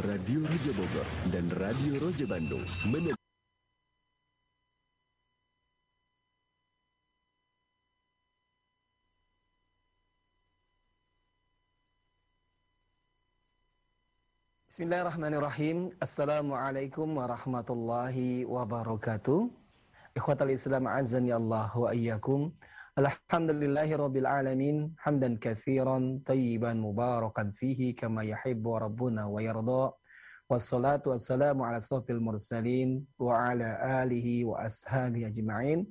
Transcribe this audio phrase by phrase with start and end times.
[0.00, 3.12] Radio Raja Bogor dan Radio Raja Bandung menem
[14.72, 15.92] Bismillahirrahmanirrahim.
[16.00, 19.52] Assalamualaikum warahmatullahi wabarakatuh.
[20.16, 22.48] Ikhwatal Islam azani Allah wa iyyakum.
[23.00, 23.96] Alhamdulillahi
[24.28, 24.92] alamin.
[25.00, 29.96] Hamdan kathiran tayyiban mubarakan fihi kama yuhibbu rabbuna wa yarda.
[30.44, 35.88] Wassalatu wassalamu ala safil mursalin wa ala alihi wa ashabihi ajma'in.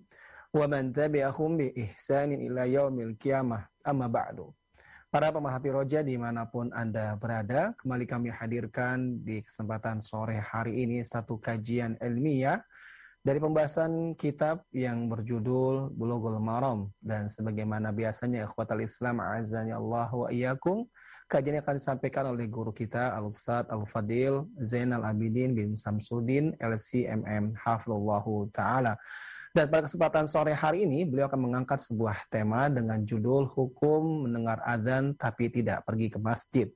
[0.53, 3.65] Wa man tabi'ahum bi ihsanin ila yaumil qiyamah.
[3.81, 4.53] Amma ba'du.
[5.09, 10.85] Para pemerhati roja di mana pun Anda berada, kembali kami hadirkan di kesempatan sore hari
[10.85, 12.61] ini satu kajian ilmiah
[13.19, 20.31] dari pembahasan kitab yang berjudul Bulughul Maram dan sebagaimana biasanya ikhwatal Islam azani Allah wa
[20.31, 20.87] iyyakum
[21.27, 27.59] kajian akan disampaikan oleh guru kita Al Ustaz Al Fadil Zainal Abidin bin Samsudin LCMM
[27.59, 28.95] Hafizallahu taala.
[29.49, 34.61] Dan pada kesempatan sore hari ini, beliau akan mengangkat sebuah tema dengan judul Hukum Mendengar
[34.61, 36.69] Adzan Tapi Tidak Pergi ke Masjid.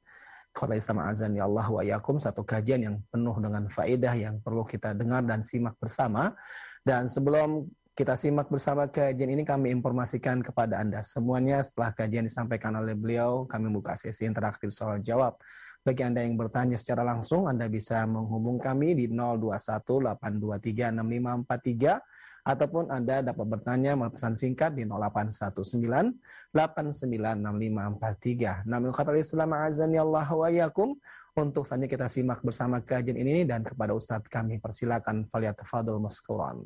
[0.53, 4.61] Kota Islam Azan ya Allah wa yakum, satu kajian yang penuh dengan faedah yang perlu
[4.61, 6.37] kita dengar dan simak bersama.
[6.85, 7.65] Dan sebelum
[7.97, 13.49] kita simak bersama kajian ini, kami informasikan kepada Anda semuanya setelah kajian disampaikan oleh beliau,
[13.49, 15.41] kami buka sesi interaktif soal jawab.
[15.81, 21.99] Bagi Anda yang bertanya secara langsung, Anda bisa menghubung kami di 021 823 6543
[22.43, 26.13] ataupun Anda dapat bertanya melalui pesan singkat di 0819
[26.53, 28.69] 896543.
[28.69, 30.93] Namun kata Islam azan ya Allah wa yakum.
[31.33, 36.61] Untuk selanjutnya kita simak bersama kajian ini dan kepada Ustadz kami persilakan Faliat fadl Maskuran.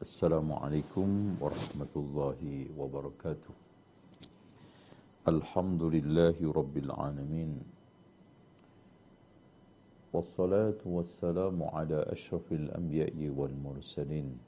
[0.00, 3.52] Assalamualaikum warahmatullahi wabarakatuh.
[5.28, 7.60] Alhamdulillahi rabbil alamin.
[10.16, 14.40] Wassalatu wassalamu ala ashrafil anbiya'i wal mursalin.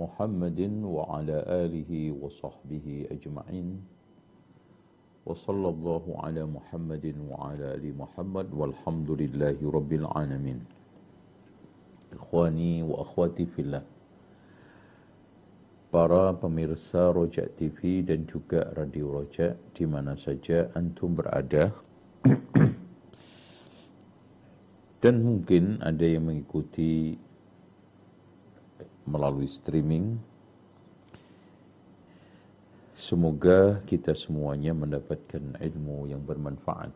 [0.00, 1.90] محمد وعلى آله
[2.20, 3.68] وصحبه أجمعين
[5.26, 10.60] وصلى الله على محمد وعلى آل محمد والحمد لله رب العالمين
[12.12, 13.84] إخواني وأخواتي في الله
[15.86, 21.72] Para pemirsa Rojak TV dan juga Radio Rojak di mana saja antum berada
[25.00, 27.16] Dan mungkin ada yang mengikuti
[29.11, 30.15] melalui streaming.
[32.95, 36.95] Semoga kita semuanya mendapatkan ilmu yang bermanfaat.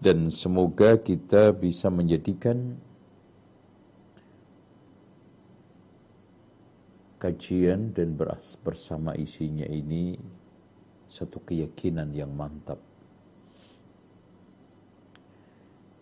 [0.00, 2.78] Dan semoga kita bisa menjadikan
[7.18, 10.14] kajian dan beras bersama isinya ini
[11.10, 12.78] satu keyakinan yang mantap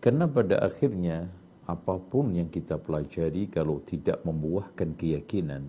[0.07, 1.27] Karena pada akhirnya
[1.67, 5.67] apa pun yang kita pelajari kalau tidak membuahkan keyakinan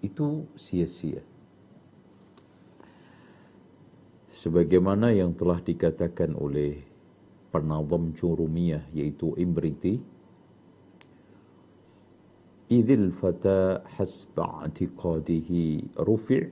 [0.00, 1.20] itu sia-sia.
[4.32, 6.80] Sebagaimana yang telah dikatakan oleh
[7.52, 10.00] penazam Jurumiyah yaitu Imriti
[12.72, 16.48] Idil fata hasba i'tiqadihi rufi'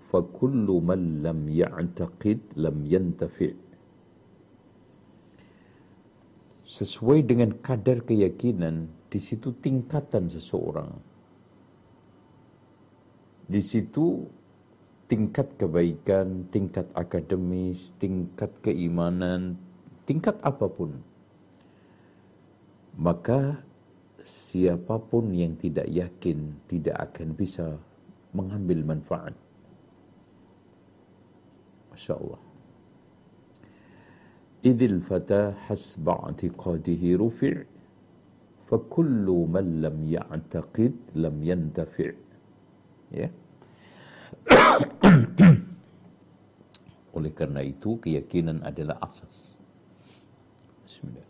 [0.00, 3.67] fa kullu man lam ya'taqid lam yantafi'
[6.68, 10.92] sesuai dengan kadar keyakinan di situ tingkatan seseorang.
[13.48, 14.28] Di situ
[15.08, 19.56] tingkat kebaikan tingkat akademis tingkat keimanan
[20.04, 21.00] tingkat apa pun.
[23.00, 23.64] Maka
[24.20, 27.80] siapa pun yang tidak yakin tidak akan bisa
[28.36, 29.32] mengambil manfaat.
[31.88, 32.47] Masya Allah
[34.64, 37.62] إذ fata حسب اعتقاده رفع
[38.66, 42.10] فكل من لم يعتقد لم ينتفع
[43.14, 43.30] ya.
[47.16, 49.56] Oleh karena itu keyakinan adalah asas.
[50.84, 51.22] Bismillah.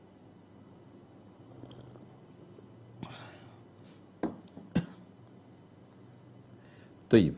[7.13, 7.37] Taib.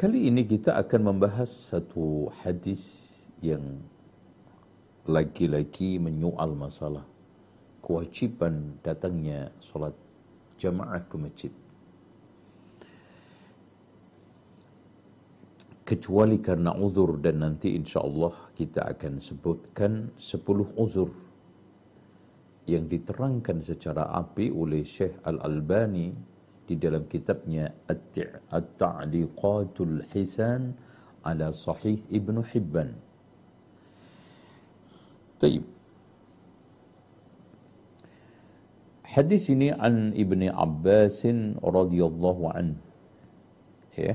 [0.00, 3.09] Kali ini kita akan membahas satu hadis
[3.40, 3.80] yang
[5.08, 7.08] lagi-lagi menyoal masalah
[7.80, 9.96] kewajiban datangnya solat
[10.60, 11.48] jamaah ke masjid.
[15.82, 21.10] Kecuali karena uzur dan nanti insya Allah kita akan sebutkan sepuluh uzur
[22.70, 26.14] yang diterangkan secara api oleh Syekh Al-Albani
[26.62, 30.78] di dalam kitabnya At-Ta'liqatul Hisan
[31.26, 33.09] ala Sahih Ibnu Hibban.
[35.40, 35.64] Taib.
[39.10, 41.26] Hadis ini an Ibni Abbas
[41.58, 42.78] radhiyallahu an.
[43.98, 44.14] Ya.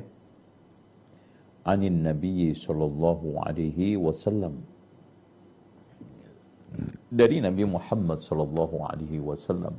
[1.67, 4.61] Anin Nabi sallallahu alaihi wasallam.
[7.09, 9.75] Dari Nabi Muhammad sallallahu alaihi wasallam.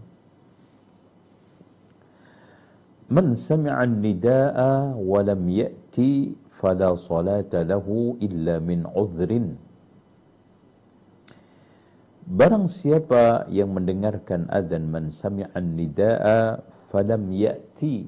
[3.07, 9.55] Man sami'a an-nidaa wa lam ya'ti fala salata lahu illa min udhrin.
[12.27, 18.03] Barang siapa yang mendengarkan azan man sami'an nidaa falam ya'ti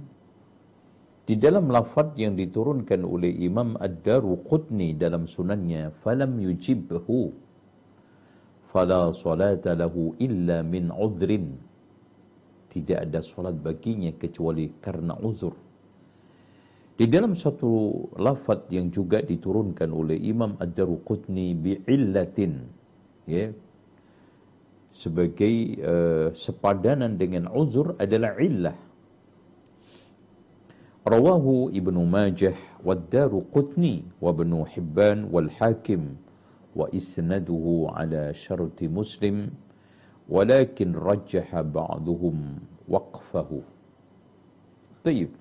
[1.22, 7.30] di dalam lafaz yang diturunkan oleh Imam Ad-Daruqutni dalam sunannya falam yujibhu
[8.66, 11.54] fala salata lahu illa min udhrin
[12.74, 15.54] tidak ada salat baginya kecuali karena uzur.
[16.98, 22.66] Di dalam satu lafaz yang juga diturunkan oleh Imam Ad-Daruqutni bi'illatin
[23.30, 23.54] ya
[24.88, 25.54] sebagai
[25.84, 28.76] uh, sepadanan dengan uzur adalah illah.
[31.08, 36.20] Rawahu Ibnu Majah wa Daruqutni wa Ibnu Hibban wal Hakim
[36.76, 39.56] wa isnaduhu ala syarti Muslim
[40.28, 43.64] walakin rajjaha ba'duhum waqfahu.
[45.00, 45.32] Taib.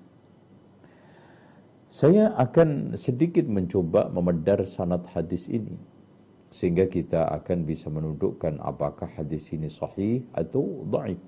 [1.88, 5.76] Saya akan sedikit mencoba memedar sanad hadis ini
[6.48, 11.20] sehingga kita akan bisa menundukkan apakah hadis ini sahih atau dhaif.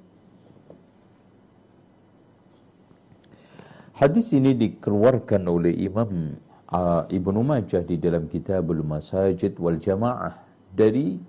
[4.00, 6.40] Hadis ini dikeluarkan oleh Imam
[6.72, 10.40] uh, Ibnu Majah di dalam Kitabul Masajid wal Jamaah
[10.72, 11.20] dari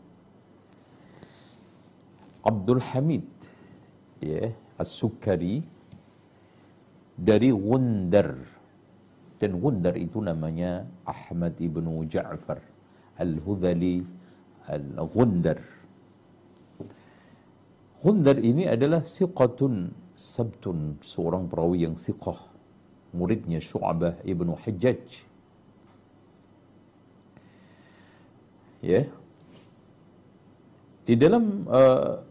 [2.47, 3.27] Abdul Hamid
[4.23, 5.61] ya As-Sukari
[7.19, 8.39] dari Gundar
[9.35, 12.70] dan Gundar itu namanya Ahmad ibnu Ja'far
[13.17, 14.03] Al-Hudhali
[14.69, 15.59] Al-Ghundar.
[18.01, 22.37] Ghundar ini adalah siqatun sabtun, seorang perawi yang siqah.
[23.11, 25.25] Muridnya Syu'bah ibnu Hajjaj.
[28.85, 29.01] Ya.
[31.03, 32.21] Di dalam uh,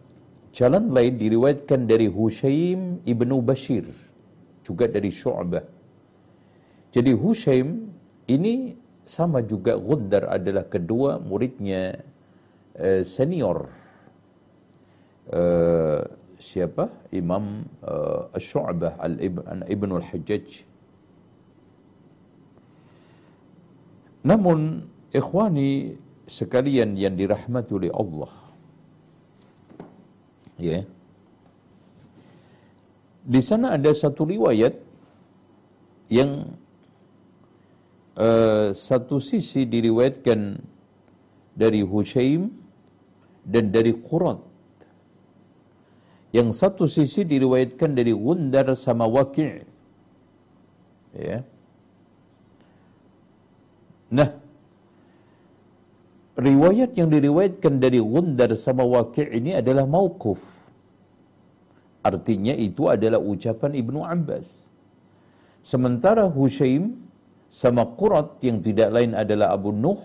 [0.54, 3.84] jalan lain diriwayatkan dari Hushaim ibnu Bashir.
[4.64, 5.66] Juga dari Syu'bah.
[6.94, 7.92] Jadi Hushaim
[8.30, 11.98] ini sama juga Gundar adalah kedua muridnya
[12.78, 13.68] uh, senior
[15.32, 16.02] uh,
[16.40, 20.46] siapa Imam uh, Syu'bah al-Ibn Ibn al-Hajjaj
[24.24, 25.96] namun ikhwani
[26.28, 28.32] sekalian yang dirahmati oleh Allah
[30.60, 30.82] ya yeah.
[33.24, 34.76] di sana ada satu riwayat
[36.12, 36.59] yang
[38.20, 40.60] uh, satu sisi diriwayatkan
[41.56, 42.52] dari Hushaim
[43.42, 44.38] dan dari Qurat.
[46.30, 49.66] Yang satu sisi diriwayatkan dari Gundar sama Waqi'.
[51.10, 51.42] Ya.
[54.14, 54.30] Nah,
[56.38, 60.38] riwayat yang diriwayatkan dari Gundar sama Waqi' ini adalah mauquf.
[62.06, 64.70] Artinya itu adalah ucapan Ibnu Abbas.
[65.60, 67.09] Sementara Hushaim
[67.50, 69.98] sama Qurat yang tidak lain adalah Abu Nuh.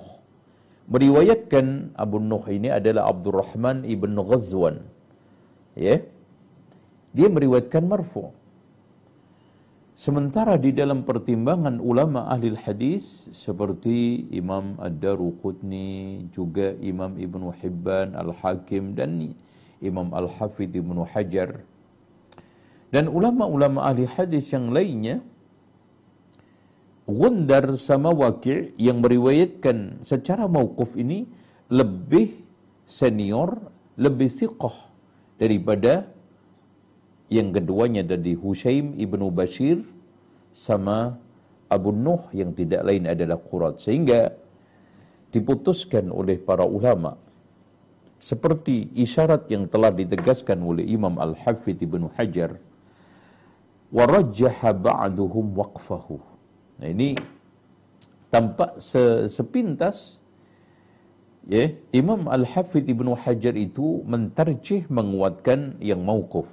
[0.90, 4.82] Meriwayatkan Abu Nuh ini adalah Abdurrahman ibn Ghazwan.
[5.78, 6.02] Ya.
[7.14, 8.34] Dia meriwayatkan marfu.
[9.96, 18.92] Sementara di dalam pertimbangan ulama ahli hadis seperti Imam Ad-Daruqutni juga Imam Ibnu Hibban Al-Hakim
[18.92, 19.32] dan
[19.80, 21.64] Imam Al-Hafidh Ibnu Hajar.
[22.92, 25.24] Dan ulama-ulama ahli hadis yang lainnya
[27.06, 31.30] Gundar sama Waqi' yang meriwayatkan secara mauquf ini
[31.70, 32.34] lebih
[32.82, 33.62] senior,
[33.94, 34.74] lebih siqah
[35.38, 36.10] daripada
[37.30, 39.86] yang keduanya dari Hushaim ibnu Bashir
[40.50, 41.22] sama
[41.70, 43.78] Abu Nuh yang tidak lain adalah Qurat.
[43.78, 44.34] Sehingga
[45.30, 47.22] diputuskan oleh para ulama
[48.18, 52.58] seperti isyarat yang telah ditegaskan oleh Imam Al-Hafidh ibnu Hajar
[53.94, 56.35] warajjaha ba'duhum waqfahu
[56.76, 57.16] Nah ini
[58.28, 60.20] tampak se sepintas
[61.48, 66.50] ya Imam Al-Hafidh Ibnu Hajar itu mentarjih menguatkan yang mauquf.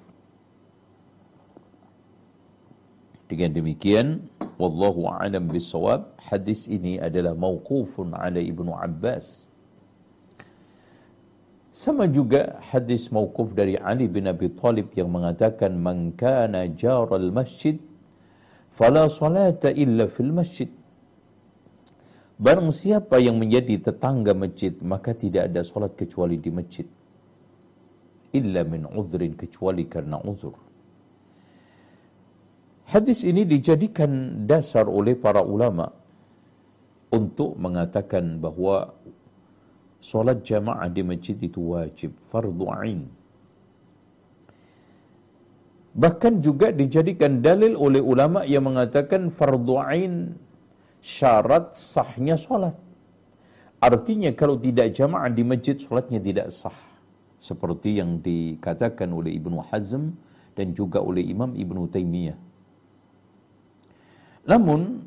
[3.32, 4.28] Dengan demikian,
[4.60, 9.48] wallahu a'lam bisawab, hadis ini adalah mauqufun ala Ibnu Abbas.
[11.72, 17.80] Sama juga hadis mauquf dari Ali bin Abi Thalib yang mengatakan man kana jaral masjid
[18.72, 20.70] fala salata illa fil masjid.
[22.42, 26.88] Barang siapa yang menjadi tetangga masjid maka tidak ada salat kecuali di masjid.
[28.32, 30.56] Illa min udhrin kecuali karena uzur.
[32.88, 35.86] Hadis ini dijadikan dasar oleh para ulama
[37.12, 38.90] untuk mengatakan bahawa
[40.02, 43.06] solat jamaah di masjid itu wajib, fardu ain.
[45.92, 50.32] Bahkan juga dijadikan dalil oleh ulama yang mengatakan fardu ain
[51.04, 52.72] syarat sahnya solat.
[53.82, 56.74] Artinya kalau tidak jamaah di masjid solatnya tidak sah.
[57.36, 60.14] Seperti yang dikatakan oleh Ibnu Hazm
[60.54, 62.38] dan juga oleh Imam Ibnu Taimiyah.
[64.48, 65.02] Namun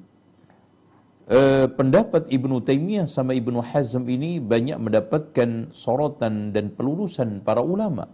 [1.32, 8.12] eh, pendapat Ibnu Taimiyah sama Ibnu Hazm ini banyak mendapatkan sorotan dan pelulusan para ulama.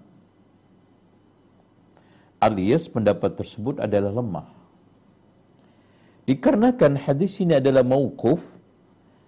[2.41, 4.50] Alias pendapat tersebut adalah lemah.
[6.25, 8.41] Dikarenakan hadis ini adalah mauquf,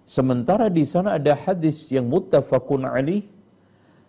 [0.02, 3.22] sementara di sana ada hadis yang muttafaqun alaih,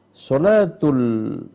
[0.09, 1.45] salatul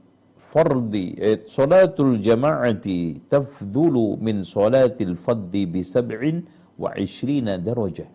[0.40, 6.46] fardi eh, salatul jama'ati tafdulu min salatil faddi bi sab'in
[6.78, 8.08] wa ishrina darajah.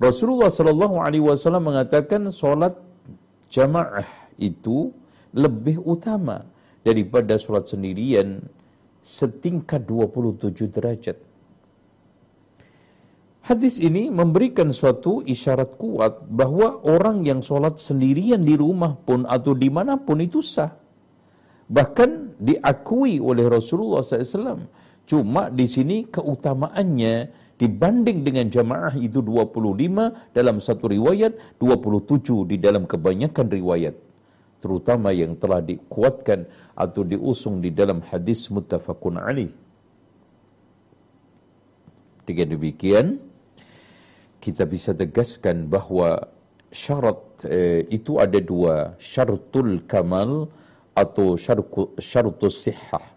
[0.00, 2.72] Rasulullah sallallahu alaihi wasallam mengatakan solat
[3.52, 4.08] jamaah
[4.40, 4.96] itu
[5.36, 6.48] lebih utama
[6.84, 8.44] daripada solat sendirian
[9.00, 11.18] setingkat 27 derajat.
[13.40, 19.56] Hadis ini memberikan suatu isyarat kuat bahwa orang yang solat sendirian di rumah pun atau
[19.56, 20.70] di mana pun itu sah.
[21.70, 27.14] Bahkan diakui oleh Rasulullah SAW Cuma di sini keutamaannya
[27.58, 34.09] dibanding dengan jamaah itu 25 dalam satu riwayat, 27 di dalam kebanyakan riwayat.
[34.60, 36.44] Terutama yang telah dikuatkan
[36.76, 39.52] atau diusung di dalam hadis muttafaqun alaih.
[42.28, 43.16] Dengan demikian,
[44.36, 46.28] kita bisa tegaskan bahwa
[46.68, 50.52] syarat eh, itu ada dua, syaratul kamal
[50.92, 51.40] atau
[51.98, 53.16] syaratul sihah.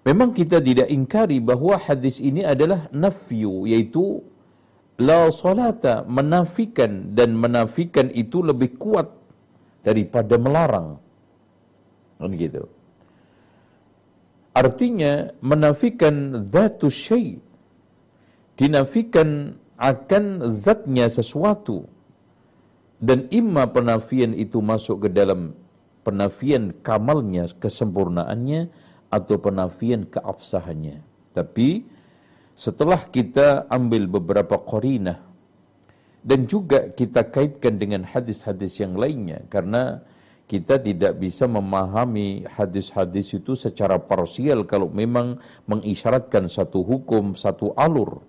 [0.00, 4.24] Memang kita tidak ingkari bahawa hadis ini adalah nafyu, yaitu
[4.96, 9.19] la salata, menafikan dan menafikan itu lebih kuat
[9.80, 11.00] daripada melarang.
[12.20, 12.68] Kan gitu.
[14.50, 17.38] Artinya menafikan zatu syai
[18.58, 21.88] dinafikan akan zatnya sesuatu
[23.00, 25.56] dan imma penafian itu masuk ke dalam
[26.04, 28.68] penafian kamalnya kesempurnaannya
[29.08, 31.00] atau penafian keabsahannya.
[31.32, 31.86] Tapi
[32.52, 35.29] setelah kita ambil beberapa korinah
[36.20, 40.04] dan juga kita kaitkan dengan hadis-hadis yang lainnya karena
[40.50, 45.38] kita tidak bisa memahami hadis-hadis itu secara parsial kalau memang
[45.70, 48.26] mengisyaratkan satu hukum, satu alur.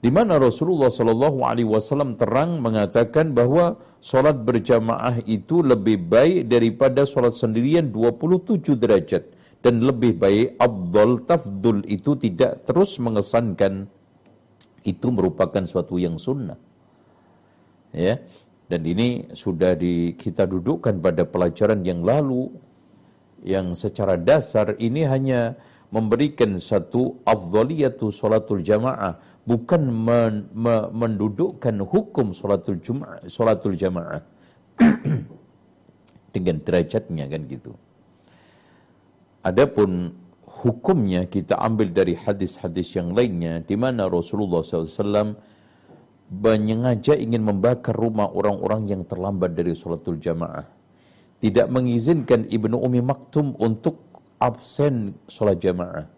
[0.00, 7.08] Di mana Rasulullah Shallallahu Alaihi Wasallam terang mengatakan bahwa solat berjamaah itu lebih baik daripada
[7.08, 9.24] solat sendirian 27 derajat
[9.64, 13.88] dan lebih baik abdul tafdul itu tidak terus mengesankan
[14.84, 16.60] itu merupakan suatu yang sunnah.
[17.90, 18.20] Ya.
[18.64, 22.48] Dan ini sudah di, kita dudukkan pada pelajaran yang lalu
[23.44, 25.52] yang secara dasar ini hanya
[25.92, 34.24] memberikan satu afdaliyatu salatul jamaah bukan men, me, mendudukkan hukum salatul jamaah salatul jamaah
[36.34, 37.76] dengan derajatnya kan gitu.
[39.44, 40.16] Adapun
[40.64, 45.36] hukumnya kita ambil dari hadis-hadis yang lainnya di mana Rasulullah SAW
[46.32, 50.64] menyengaja ingin membakar rumah orang-orang yang terlambat dari salatul jamaah.
[51.38, 54.08] Tidak mengizinkan Ibnu Umi Maktum untuk
[54.40, 56.08] absen salat jamaah.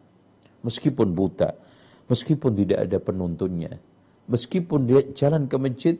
[0.62, 1.66] Meskipun buta
[2.10, 3.78] meskipun tidak ada penuntunnya.
[4.26, 5.96] Meskipun dia jalan ke masjid,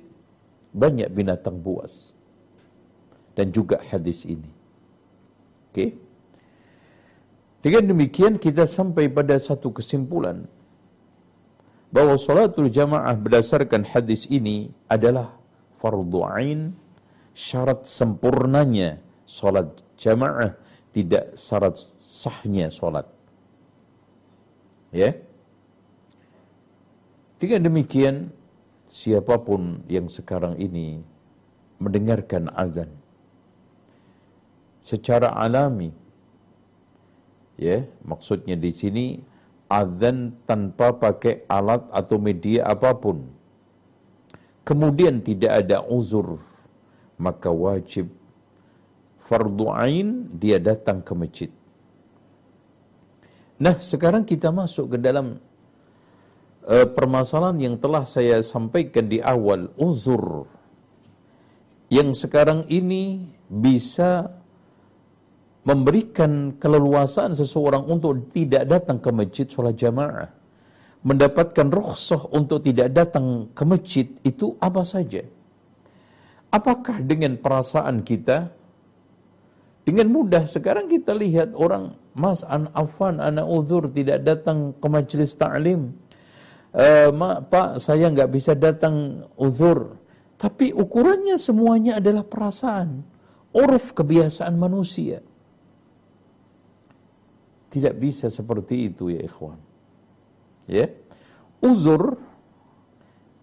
[0.75, 2.15] banyak binatang buas.
[3.37, 4.51] Dan juga hadis ini.
[5.71, 5.75] Oke.
[5.75, 5.91] Okay?
[7.65, 10.47] Dengan demikian kita sampai pada satu kesimpulan
[11.91, 15.35] bahwa salatul jamaah berdasarkan hadis ini adalah
[15.73, 16.77] fardu ain
[17.33, 20.55] syarat sempurnanya salat jamaah
[20.97, 23.05] tidak syarat sahnya salat.
[24.95, 25.13] Ya.
[27.37, 28.33] Dengan demikian,
[28.89, 31.05] siapa pun yang sekarang ini
[31.77, 32.89] mendengarkan azan
[34.81, 35.93] secara alami,
[37.57, 39.07] ya maksudnya di sini
[39.67, 43.27] azan tanpa pakai alat atau media apa pun.
[44.67, 46.43] Kemudian tidak ada uzur
[47.17, 48.13] maka wajib
[49.27, 51.51] fardu ain dia datang ke masjid.
[53.57, 55.41] Nah, sekarang kita masuk ke dalam
[56.69, 60.45] uh, permasalahan yang telah saya sampaikan di awal, uzur.
[61.89, 64.29] Yang sekarang ini bisa
[65.67, 70.31] memberikan keleluasaan seseorang untuk tidak datang ke masjid sholat jamaah.
[71.03, 75.27] Mendapatkan rukhsah untuk tidak datang ke masjid itu apa saja?
[76.55, 78.55] Apakah dengan perasaan kita
[79.87, 85.37] dengan mudah sekarang kita lihat orang Mas an afan anak uzur tidak datang ke majlis
[85.37, 85.95] ta'lim.
[86.73, 89.95] Uh, ma, Pak, saya nggak bisa datang uzur.
[90.41, 93.05] Tapi ukurannya semuanya adalah perasaan.
[93.53, 95.23] Uruf kebiasaan manusia.
[97.77, 99.61] Tidak bisa seperti itu ya ikhwan.
[100.65, 100.89] Ya.
[101.61, 102.17] Uzur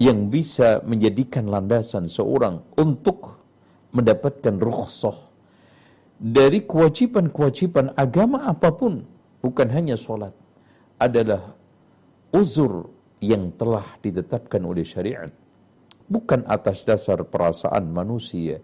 [0.02, 3.38] yang bisa menjadikan landasan seorang untuk
[3.94, 5.14] mendapatkan rukhsah
[6.18, 9.06] dari kewajiban-kewajiban agama apa pun,
[9.44, 10.34] bukan hanya sholat,
[10.98, 11.54] adalah
[12.34, 12.90] uzur
[13.22, 15.30] yang telah ditetapkan oleh syariat.
[16.10, 18.60] Bukan atas dasar perasaan manusia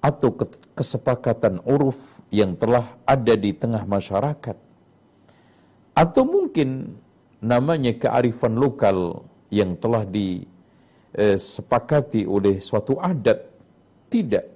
[0.00, 0.32] atau
[0.72, 4.63] kesepakatan uruf yang telah ada di tengah masyarakat.
[5.94, 6.98] Atau mungkin
[7.38, 9.22] namanya kearifan lokal
[9.54, 10.02] yang telah
[11.14, 13.38] disepakati oleh suatu adat.
[14.10, 14.54] Tidak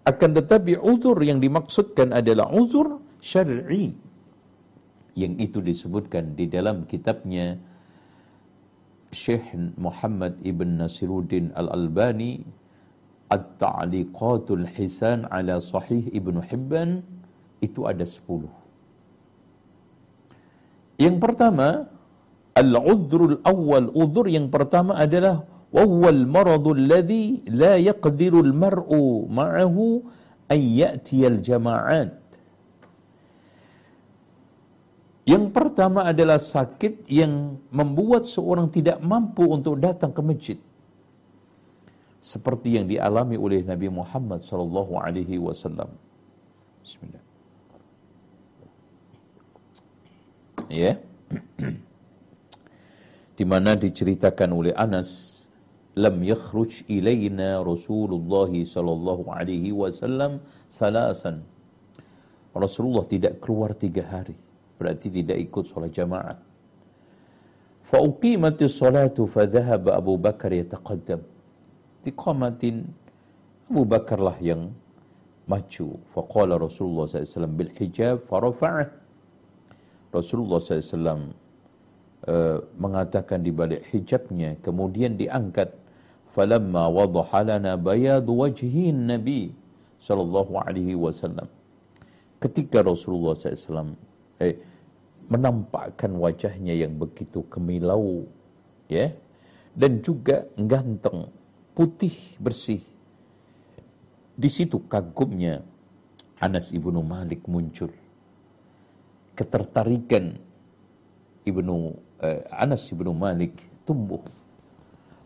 [0.00, 3.94] akan tetapi uzur yang dimaksudkan adalah uzur syar'i.
[5.14, 7.58] Yang itu disebutkan di dalam kitabnya
[9.10, 12.42] Syekh Muhammad Ibn Nasiruddin Al-Albani
[13.30, 17.02] At-Ta'liqatul Hisan ala Sahih Ibn Hibban
[17.58, 18.50] itu ada sepuluh.
[21.00, 21.88] Yang pertama,
[22.52, 30.04] al-udhrul awal, udhur yang pertama adalah wawal maradul alladhi la yaqdirul mar'u ma'ahu
[30.52, 32.20] ayyatiyal jama'at.
[35.24, 40.58] Yang pertama adalah sakit yang membuat seorang tidak mampu untuk datang ke masjid.
[42.20, 45.96] Seperti yang dialami oleh Nabi Muhammad sallallahu alaihi wasallam.
[46.84, 47.29] Bismillah.
[50.70, 51.02] Ya.
[53.34, 55.40] Di mana diceritakan oleh Anas
[55.98, 60.38] lam yakhruj ilaina Rasulullah sallallahu alaihi wasallam
[60.70, 61.42] salasan.
[62.54, 64.38] Rasulullah tidak keluar tiga hari.
[64.78, 66.38] Berarti tidak ikut sholat.
[67.90, 71.20] Fauqimatis salatu fadhahaba Abu Bakar yataqaddam.
[72.06, 72.86] Diqamatin
[73.66, 74.70] Abu Bakar lah yang
[75.50, 75.98] maju.
[76.14, 78.99] Faqala Rasulullah SAW bil hijab farafa'ah.
[80.10, 81.30] Rasulullah SAW
[82.26, 85.70] uh, mengatakan di balik hijabnya kemudian diangkat
[86.30, 89.54] falamma wadaha lana bayad wajhi nabi
[90.02, 91.46] sallallahu alaihi wasallam.
[92.40, 93.92] Ketika Rasulullah SAW
[94.40, 94.56] eh,
[95.28, 98.24] menampakkan wajahnya yang begitu kemilau
[98.88, 99.12] ya
[99.76, 101.28] dan juga ganteng
[101.76, 102.80] putih bersih
[104.34, 105.60] di situ kagumnya
[106.40, 107.92] Anas ibnu Malik muncul
[109.40, 110.36] ketertarikan
[111.48, 113.56] ibnu eh, Anas ibnu Malik
[113.88, 114.20] tumbuh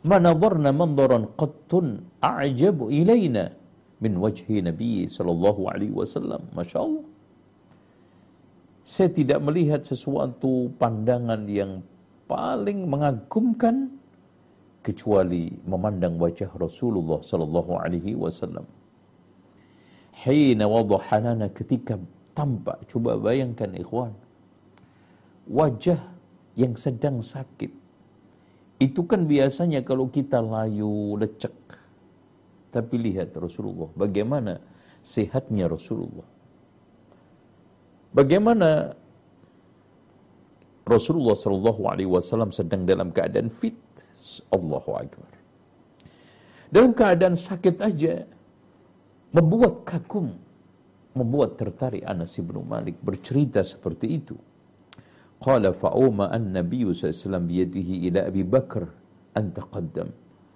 [0.07, 3.51] ma nadarna mandaran qattun a'jabu ilaina
[4.05, 6.45] min wajhi Nabi sallallahu alaihi wasallam.
[6.53, 7.07] Masya Allah.
[8.85, 11.81] Saya tidak melihat sesuatu pandangan yang
[12.29, 13.97] paling mengagumkan
[14.85, 18.69] kecuali memandang wajah Rasulullah sallallahu alaihi wasallam.
[20.21, 21.97] Hina wadahanana ketika
[22.35, 24.13] tampak, coba bayangkan ikhwan,
[25.49, 25.99] wajah
[26.59, 27.85] yang sedang sakit
[28.83, 31.55] itu kan biasanya kalau kita layu, lecek.
[32.75, 34.59] Tapi lihat Rasulullah, bagaimana
[34.99, 36.27] sehatnya Rasulullah.
[38.11, 38.95] Bagaimana
[40.85, 43.79] Rasulullah Shallallahu Alaihi Wasallam sedang dalam keadaan fit,
[44.51, 45.33] Allahu Akbar.
[46.69, 48.27] Dalam keadaan sakit aja,
[49.31, 50.35] membuat kagum,
[51.15, 54.37] membuat tertarik Anas bin Malik bercerita seperti itu.
[55.39, 58.91] Qala fa'uma an-nabiy sallallahu biyadihi ila Abi Bakar
[59.39, 60.11] an taqaddam.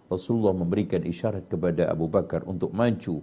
[0.08, 3.20] Rasulullah memberikan isyarat kepada Abu Bakar untuk maju.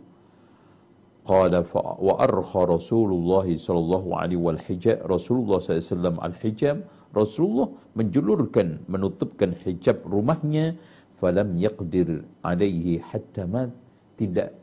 [1.26, 6.86] Qala wa arkha Rasulullah sallallahu alaihi wal hijab Rasulullah sallallahu al hijab
[7.18, 10.78] Rasulullah menjulurkan menutupkan hijab rumahnya
[11.18, 13.74] falam yaqdir alaihi hatta mat
[14.22, 14.54] tidak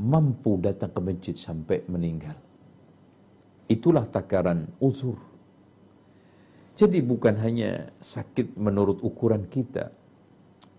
[0.00, 2.36] mampu datang ke masjid sampai meninggal.
[3.70, 5.34] Itulah takaran uzur
[6.74, 9.94] jadi bukan hanya sakit menurut ukuran kita.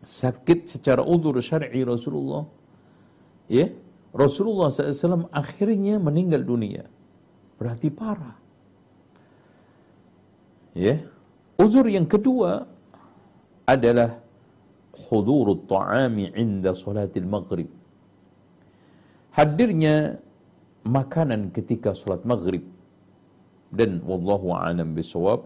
[0.06, 2.45] Sakit secara udur syar'i Rasulullah
[3.49, 3.71] ya
[4.12, 6.84] Rasulullah SAW akhirnya meninggal dunia.
[7.56, 8.36] Berarti parah.
[10.75, 10.99] Ya.
[11.56, 12.67] Uzur yang kedua
[13.63, 14.19] adalah
[15.08, 17.71] hudurut ta'ami inda salatil maghrib.
[19.36, 20.15] Hadirnya
[20.88, 22.63] makanan ketika salat maghrib
[23.67, 25.43] dan wallahu a'lam bisawab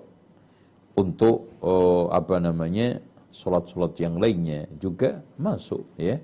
[0.93, 3.02] untuk uh, apa namanya
[3.34, 6.21] salat-salat yang lainnya juga masuk ya.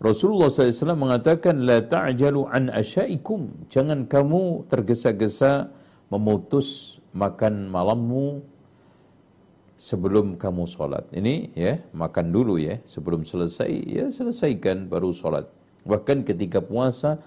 [0.00, 5.68] Rasulullah SAW mengatakan la ta'jalu an asyaikum jangan kamu tergesa-gesa
[6.14, 8.40] memutus makan malammu
[9.74, 11.10] sebelum kamu sholat.
[11.10, 15.59] Ini ya makan dulu ya sebelum selesai ya selesaikan baru sholat.
[15.86, 17.20] Bahkan ketika puasa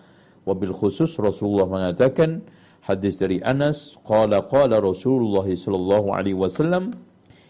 [0.45, 2.43] wabil khusus Rasulullah mengatakan
[2.83, 6.93] hadis dari Anas qala qala Rasulullah sallallahu alaihi wasallam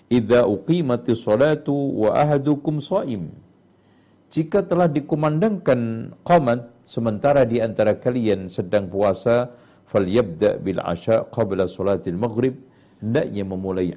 [0.07, 3.33] idza uqimatis salatu wa ahadukum shaim
[4.29, 9.53] jika telah dikumandangkan qamat sementara di antara kalian sedang puasa
[9.89, 12.57] falyabda bil asya qabla salatil maghrib
[12.97, 13.93] hendaknya memulai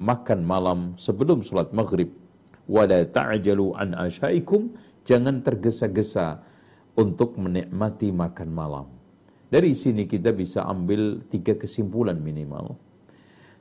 [0.00, 2.10] makan malam sebelum salat maghrib.
[2.64, 4.72] Wala ta'jalu an asyaikum
[5.04, 6.40] jangan tergesa-gesa
[6.96, 8.86] untuk menikmati makan malam.
[9.52, 12.74] Dari sini kita bisa ambil tiga kesimpulan minimal.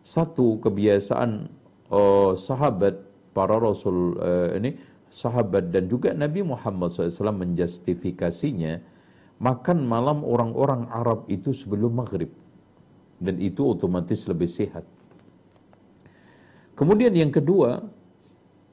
[0.02, 1.48] Satu kebiasaan
[1.94, 2.98] uh, sahabat
[3.36, 4.74] para rasul uh, ini
[5.14, 8.82] sahabat dan juga Nabi Muhammad SAW menjustifikasinya
[9.38, 12.34] makan malam orang-orang Arab itu sebelum maghrib.
[13.22, 14.84] Dan itu otomatis lebih sehat.
[16.74, 17.86] Kemudian yang kedua,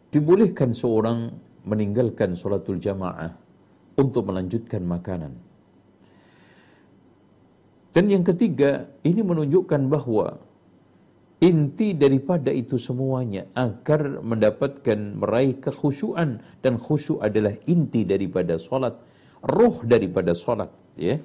[0.09, 3.37] dibolehkan seorang meninggalkan sholatul jamaah
[3.99, 5.33] untuk melanjutkan makanan.
[7.91, 10.39] Dan yang ketiga, ini menunjukkan bahwa
[11.41, 19.01] Inti daripada itu semuanya agar mendapatkan meraih kekhusyuan dan khusyuk adalah inti daripada solat,
[19.41, 20.69] roh daripada solat.
[21.01, 21.17] Ya.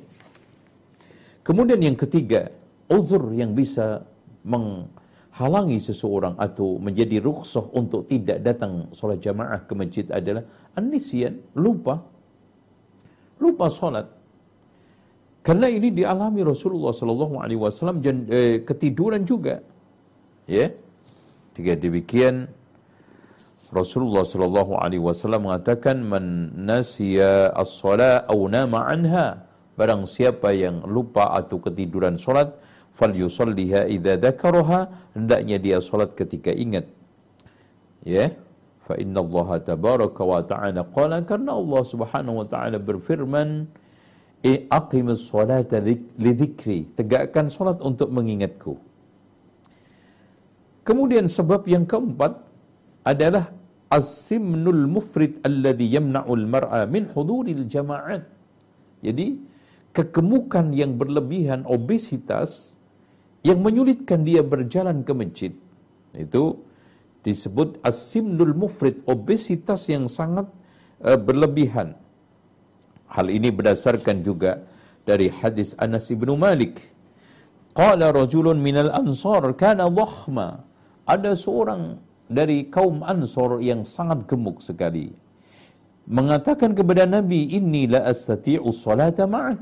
[1.43, 2.47] Kemudian yang ketiga,
[2.87, 4.07] uzur yang bisa
[5.35, 10.47] menghalangi seseorang atau menjadi rukhsah untuk tidak datang solat jamaah ke masjid adalah
[10.79, 11.99] anisian, lupa.
[13.43, 14.07] Lupa solat.
[15.43, 17.99] Karena ini dialami Rasulullah Sallallahu Alaihi Wasallam
[18.31, 19.59] eh, ketiduran juga
[20.45, 20.69] Ya.
[21.57, 22.45] Jika demikian
[23.73, 29.41] Rasulullah sallallahu alaihi wasallam mengatakan man nasiya as-sala aw nama anha
[29.73, 32.53] barang siapa yang lupa atau ketiduran salat
[32.95, 36.87] falyusalliha idza dzakaraha hendaknya dia salat ketika ingat.
[38.07, 38.31] Ya?
[38.87, 43.67] Fa inna Allah tabaraka wa ta'ala qala karena Allah subhanahu wa ta'ala berfirman
[44.69, 48.77] aqimus salata li dzikri tegakkan salat untuk mengingatku.
[50.85, 52.45] Kemudian sebab yang keempat
[53.01, 53.49] adalah
[53.89, 58.21] asimnul mufrid alladhi yamna'ul mar'a min huduril jama'at.
[59.01, 59.41] Jadi
[59.97, 62.77] kegemukan yang berlebihan, obesitas
[63.45, 65.53] yang menyulitkan dia berjalan ke masjid.
[66.17, 66.65] Itu
[67.21, 70.49] disebut asimnul mufrid, obesitas yang sangat
[71.05, 71.93] uh, berlebihan.
[73.13, 74.65] Hal ini berdasarkan juga
[75.05, 76.81] dari hadis Anas bin Malik.
[77.77, 80.65] Qala rajulun minal ansar kana dhakhma
[81.05, 85.13] ada seorang dari kaum Ansor yang sangat gemuk sekali
[86.09, 89.61] mengatakan kepada Nabi inni la astati'u salata ma'ak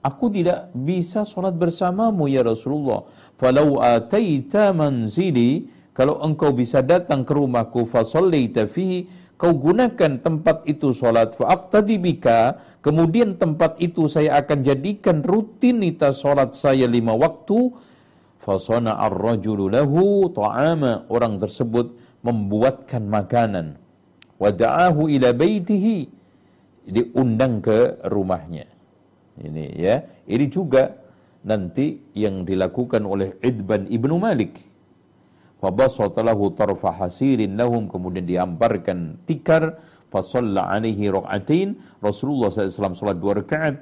[0.00, 3.04] aku tidak bisa salat bersamamu ya Rasulullah.
[3.36, 9.08] Falau ataita manzili kalau engkau bisa datang ke rumahku fa sallaita fihi
[9.40, 16.24] kau gunakan tempat itu salat fa aqtadi bika kemudian tempat itu saya akan jadikan rutinitas
[16.24, 17.72] salat saya lima waktu.
[18.40, 21.92] Fasana ar-rajulu lahu ta'ama orang tersebut
[22.24, 23.76] membuatkan makanan.
[24.40, 26.08] Wada'ahu ila baitihi
[26.88, 28.69] diundang ke rumahnya
[29.38, 30.02] ini ya.
[30.26, 30.90] Ini juga
[31.46, 34.58] nanti yang dilakukan oleh Idban ibnu Malik.
[35.60, 37.86] Fabasatalahu tarfa hasirin lahum.
[37.86, 39.78] Kemudian diamparkan tikar.
[40.10, 43.78] Fasalla alaihi raq'atain Rasulullah SAW salat dua rakaat.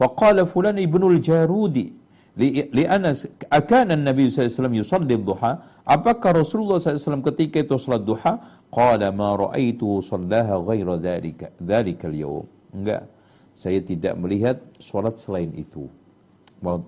[0.00, 1.92] Faqala fulan ibnul jarudi.
[2.36, 5.56] Li, Anas akan Nabi SAW yusalli duha
[5.88, 8.36] apakah Rasulullah SAW ketika itu salat duha?
[8.68, 12.44] Qala ma ra'aitu sallaha ghaira dhalika dhalika al
[12.76, 13.15] enggak
[13.56, 15.88] saya tidak melihat salat selain itu.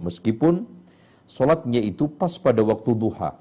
[0.05, 0.69] Meskipun
[1.25, 3.41] salatnya itu pas pada waktu duha.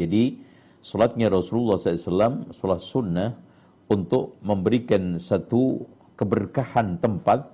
[0.00, 0.40] Jadi
[0.80, 3.30] salatnya Rasulullah SAW salat sunnah
[3.92, 5.84] untuk memberikan satu
[6.16, 7.52] keberkahan tempat.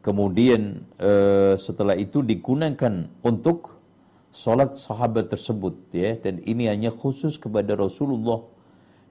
[0.00, 3.76] Kemudian uh, setelah itu digunakan untuk
[4.32, 6.16] solat sahabat tersebut ya.
[6.16, 8.55] Dan ini hanya khusus kepada Rasulullah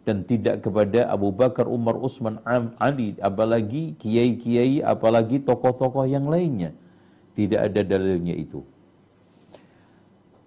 [0.06, 2.38] dan tidak kepada Abu Bakar, Umar, Utsman,
[2.78, 6.72] Ali, apalagi kiai-kiai, apalagi tokoh-tokoh yang lainnya.
[7.34, 8.62] Tidak ada dalilnya itu.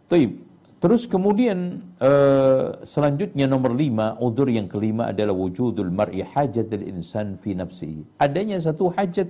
[0.08, 0.48] Taib.
[0.78, 7.58] Terus kemudian uh, selanjutnya nomor lima, udur yang kelima adalah wujudul mar'i hajatul insan fi
[7.58, 8.22] nafsihi.
[8.22, 9.26] Adanya satu hajat,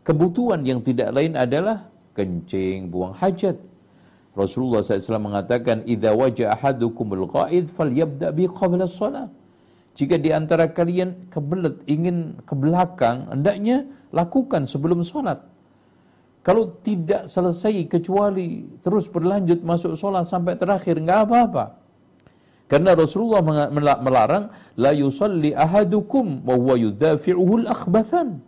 [0.00, 3.60] kebutuhan yang tidak lain adalah kencing, buang hajat.
[4.32, 9.41] Rasulullah SAW mengatakan, "Idza waja ahadukumul qaid falyabda bi qabla shalah."
[9.92, 15.44] Jika di antara kalian kebelet ingin ke belakang, hendaknya lakukan sebelum sholat.
[16.42, 21.64] Kalau tidak selesai kecuali terus berlanjut masuk sholat sampai terakhir, nggak apa-apa.
[22.66, 23.44] Karena Rasulullah
[24.00, 24.48] melarang
[24.80, 28.40] la yusalli ahadukum wa huwa yudafi'uhu al-akhbathan.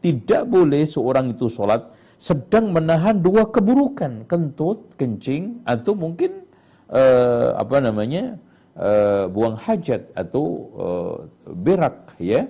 [0.00, 1.84] Tidak boleh seorang itu sholat
[2.16, 6.48] sedang menahan dua keburukan, kentut, kencing atau mungkin
[6.88, 8.40] uh, apa namanya?
[8.70, 10.44] Uh, buang hajat atau
[10.78, 11.16] uh,
[11.52, 12.46] berak ya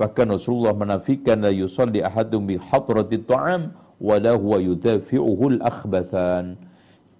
[0.00, 6.56] Bahkan Rasulullah menafikan la yusalli ahadum bi hadratit ta'am wa la huwa yudafi'uhu al-akhbathan.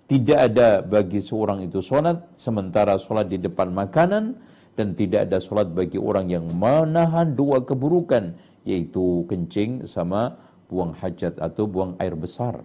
[0.08, 4.32] Tidak ada bagi seorang itu solat sementara solat di depan makanan
[4.80, 8.32] dan tidak ada solat bagi orang yang menahan dua keburukan
[8.64, 10.40] yaitu kencing sama
[10.72, 12.64] buang hajat atau buang air besar.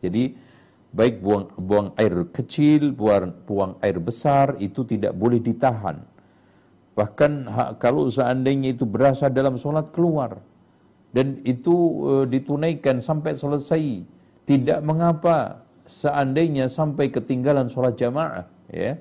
[0.00, 0.32] Jadi
[0.92, 6.12] baik buang buang air kecil, buang buang air besar itu tidak boleh ditahan
[6.92, 7.48] Bahkan
[7.80, 10.44] kalau seandainya itu berasa dalam sholat keluar
[11.12, 11.72] dan itu
[12.04, 14.04] uh, ditunaikan sampai selesai,
[14.44, 19.00] tidak mengapa seandainya sampai ketinggalan sholat jamaah, ya,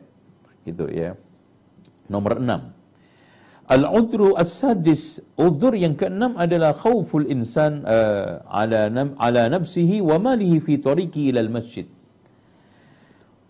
[0.64, 1.20] gitu ya.
[2.08, 2.72] Nomor enam.
[3.72, 10.60] Al-udru as-sadis, udur yang keenam adalah khawful insan uh, ala, nam, ala nafsihi wa malihi
[10.60, 11.88] fi tariqi ilal masjid.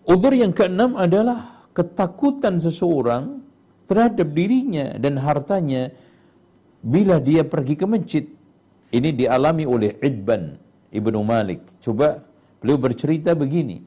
[0.06, 3.42] Udur yang keenam adalah ketakutan seseorang
[3.90, 5.90] terhadap dirinya dan hartanya
[6.86, 8.24] bila dia pergi ke masjid.
[8.94, 10.54] Ini dialami oleh Idban
[10.94, 11.82] Ibnu Malik.
[11.82, 12.22] Coba
[12.62, 13.82] beliau bercerita begini.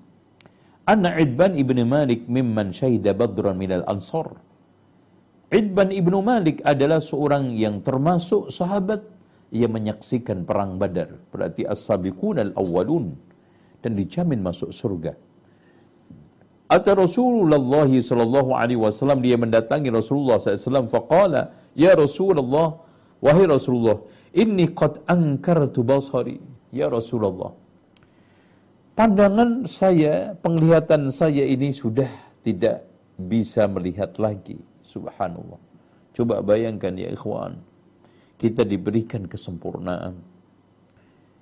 [0.83, 4.44] Anna Idban Ibnu Malik mimman syahida badran minal ansar.
[5.55, 9.07] Idban Ibnu Malik adalah seorang yang termasuk sahabat
[9.55, 11.15] yang menyaksikan perang Badar.
[11.31, 13.15] Berarti as-sabiqun al-awwalun
[13.79, 15.15] dan dijamin masuk surga.
[16.65, 22.81] Ata Rasulullah sallallahu alaihi wasallam dia mendatangi Rasulullah SAW faqala ya Rasulullah
[23.21, 24.01] wahai Rasulullah
[24.33, 26.41] inni qad ankartu basari
[26.73, 27.53] ya Rasulullah
[28.97, 32.09] pandangan saya penglihatan saya ini sudah
[32.41, 35.57] tidak bisa melihat lagi subhanallah
[36.13, 37.57] coba bayangkan ya ikhwan
[38.37, 40.13] kita diberikan kesempurnaan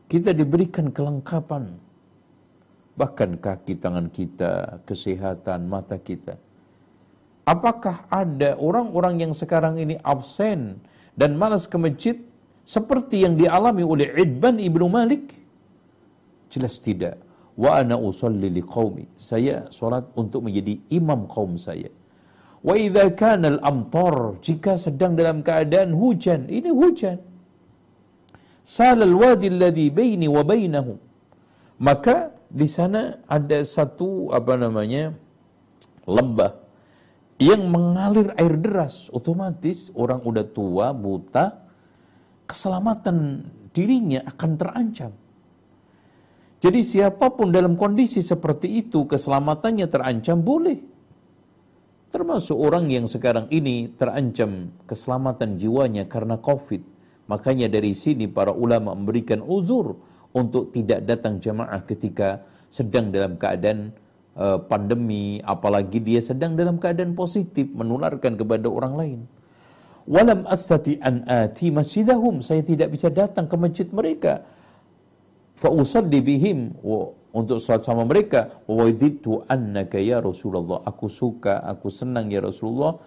[0.08, 1.76] kita diberikan kelengkapan
[2.94, 6.38] bahkan kaki tangan kita, kesehatan mata kita.
[7.44, 10.80] Apakah ada orang-orang yang sekarang ini absen
[11.18, 12.16] dan malas ke masjid
[12.64, 15.36] seperti yang dialami oleh Idban ibnu Malik?
[16.48, 17.20] Jelas tidak.
[17.60, 19.12] Wa ana usalli liqaumi.
[19.20, 21.92] Saya solat untuk menjadi imam kaum saya.
[22.64, 27.20] Wa idza kana al-amtar jika sedang dalam keadaan hujan, ini hujan.
[28.64, 30.96] Salal wadi alladhi baini wa bainahum.
[31.84, 35.12] Maka di sana ada satu apa namanya
[36.06, 36.54] lembah
[37.42, 41.66] yang mengalir air deras otomatis orang udah tua buta
[42.46, 43.42] keselamatan
[43.74, 45.12] dirinya akan terancam
[46.62, 50.93] jadi siapa pun dalam kondisi seperti itu keselamatannya terancam boleh
[52.14, 56.86] termasuk orang yang sekarang ini terancam keselamatan jiwanya karena covid
[57.26, 59.98] makanya dari sini para ulama memberikan uzur
[60.34, 63.94] untuk tidak datang jamaah ketika sedang dalam keadaan
[64.34, 69.20] uh, pandemi, apalagi dia sedang dalam keadaan positif menularkan kepada orang lain.
[70.10, 74.44] Walam astati an ati masjidahum, saya tidak bisa datang ke masjid mereka.
[75.56, 76.76] Fa usalli bihim
[77.34, 78.62] untuk salat sama mereka.
[78.70, 83.02] Wa waditu annaka ya Rasulullah, aku suka, aku senang ya Rasulullah.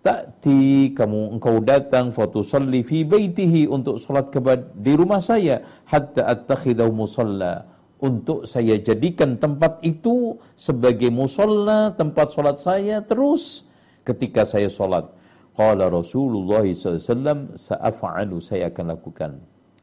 [0.00, 4.32] Ta'ti kamu engkau datang fatusalli fi baitihi untuk salat
[4.72, 5.60] di rumah saya.
[5.84, 7.68] Hatta attakhidahu musalla.
[8.00, 13.68] Untuk saya jadikan tempat itu sebagai musalla tempat salat saya terus
[14.08, 15.04] ketika saya salat
[15.52, 19.36] qala Rasulullah SAW sa'af'alu saya akan lakukan.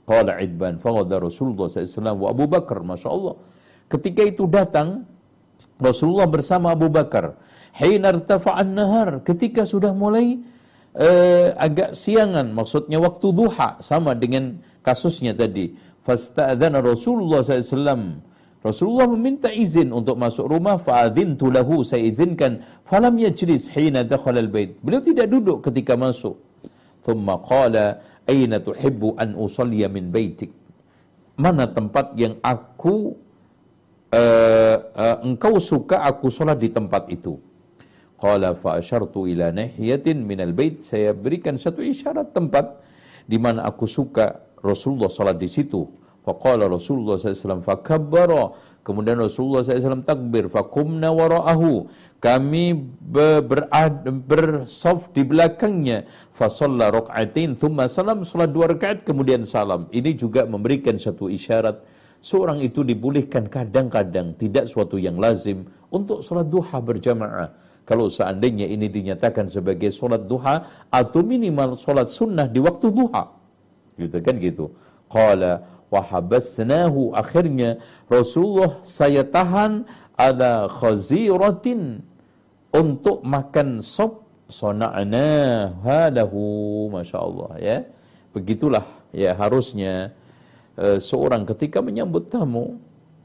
[0.09, 2.81] Qala idban faqada Rasulullah SAW wa Abu Bakar.
[2.81, 3.37] Masya Allah
[3.87, 5.07] ketika itu datang
[5.81, 7.37] Rasulullah bersama Abu Bakar
[7.77, 10.41] Hina irtafa'an nahar, ketika sudah mulai
[10.97, 15.77] uh, agak siangan, maksudnya waktu duha, sama dengan kasusnya tadi.
[16.01, 18.23] Fasta'adhana Rasulullah SAW
[18.65, 22.65] Rasulullah meminta izin untuk masuk rumah fa'adhintu lahu saya izinkan.
[22.87, 26.41] Falam yajlis hina dakhala al-bait beliau tidak duduk ketika masuk.
[27.05, 30.51] Thumma qala aina tuhibbu an usalliya min baitik
[31.37, 33.13] mana tempat yang aku
[34.13, 37.39] uh, uh, engkau suka aku salat di tempat itu
[38.17, 42.79] qala fa asyartu ila nahiyatin min al-bait saya berikan satu isyarat tempat
[43.27, 45.85] di mana aku suka Rasulullah salat di situ
[46.27, 48.51] Faqala Rasulullah SAW fakabbara.
[48.83, 50.51] Kemudian Rasulullah SAW takbir.
[50.51, 51.87] Fakumna wara'ahu.
[52.19, 56.03] Kami berad, bersof di belakangnya.
[56.35, 57.55] Fasalla rok'atin.
[57.55, 58.27] Thumma salam.
[58.27, 59.07] Salat dua rakaat.
[59.07, 59.87] Kemudian salam.
[59.87, 61.79] Ini juga memberikan satu isyarat.
[62.19, 64.35] Seorang itu dibolehkan kadang-kadang.
[64.35, 65.65] Tidak suatu yang lazim.
[65.93, 67.49] Untuk salat duha berjamaah.
[67.87, 70.87] Kalau seandainya ini dinyatakan sebagai solat duha.
[70.91, 73.23] Atau minimal solat sunnah di waktu duha.
[73.95, 74.75] Gitu kan gitu.
[75.07, 77.79] Qala wahabasnahu akhirnya
[78.11, 79.87] Rasulullah saya tahan
[80.19, 82.03] ada khaziratin
[82.75, 87.77] untuk makan sop sona'na halahu Masya Allah ya
[88.35, 88.83] begitulah
[89.15, 90.11] ya harusnya
[90.77, 92.79] uh, seorang ketika menyambut tamu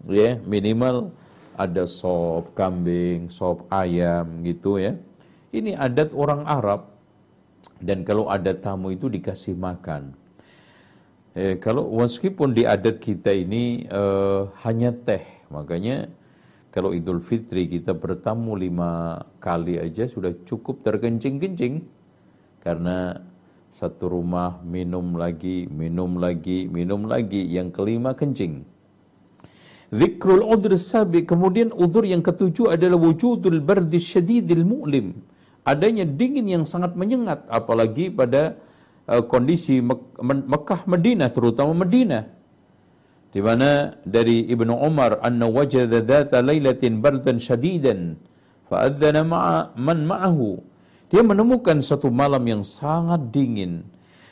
[0.08, 1.14] ya minimal
[1.54, 4.96] ada sop kambing sop ayam gitu ya.
[5.52, 6.88] Ini adat orang Arab.
[7.82, 10.14] Dan kalau ada tamu itu dikasih makan.
[11.34, 16.06] Eh, kalau meskipun di adat kita ini eh, hanya teh, makanya
[16.70, 21.82] kalau Idul Fitri kita bertamu lima kali aja sudah cukup terkencing-kencing.
[22.62, 23.18] Karena
[23.72, 28.68] satu rumah minum lagi, minum lagi, minum lagi, yang kelima kencing.
[29.88, 35.16] Zikrul udhr sabi, kemudian udur yang ketujuh adalah wujudul bardi syadidil mu'lim.
[35.64, 38.60] Adanya dingin yang sangat menyengat, apalagi pada
[39.08, 42.42] uh, kondisi Mek Mekah Madinah terutama Madinah
[43.32, 48.20] di mana dari Ibnu Umar anna wajada dhata lailatin bardan shadidan
[48.68, 50.60] fa'adzana ma'a man ma'ahu
[51.12, 53.84] dia menemukan satu malam yang sangat dingin.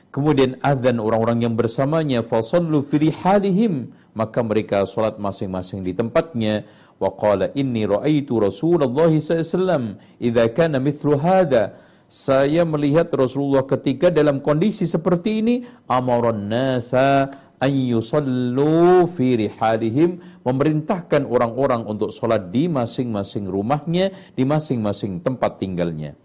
[0.08, 3.92] Kemudian azan orang-orang yang bersamanya fasallu fi rihalihim.
[4.16, 6.64] Maka mereka salat masing-masing di tempatnya.
[6.96, 11.76] Wa qala inni raaitu Rasulullah sallallahu idza kana mithlu hadha.
[12.08, 17.28] Saya melihat Rasulullah ketika dalam kondisi seperti ini amaran nasa
[17.60, 20.16] an yusallu fi rihalihim.
[20.48, 26.16] Memerintahkan orang-orang untuk sholat di masing-masing rumahnya di masing-masing tempat tinggalnya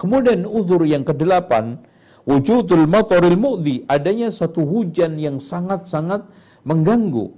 [0.00, 1.78] kemudian uzur yang kedelapan
[2.28, 6.26] wujudul mataril mu'di adanya satu hujan yang sangat-sangat
[6.62, 7.34] mengganggu.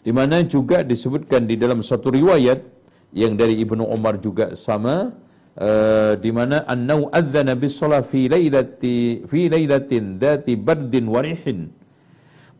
[0.00, 2.64] Di mana juga disebutkan di dalam satu riwayat
[3.12, 5.12] yang dari Ibnu Umar juga sama
[5.58, 11.60] uh, di mana annau adzana bis shalah fi lailati fi lailatin dzati bardin warihin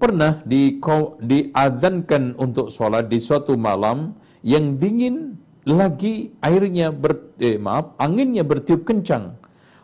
[0.00, 0.80] pernah di
[1.20, 5.36] diadzankan untuk sholat di suatu malam yang dingin
[5.76, 9.36] lagi airnya ber, eh, maaf anginnya bertiup kencang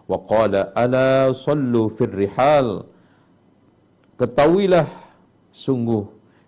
[0.06, 2.86] wa qala ala sallu fir rihal
[4.20, 4.86] ketahuilah
[5.50, 6.04] sungguh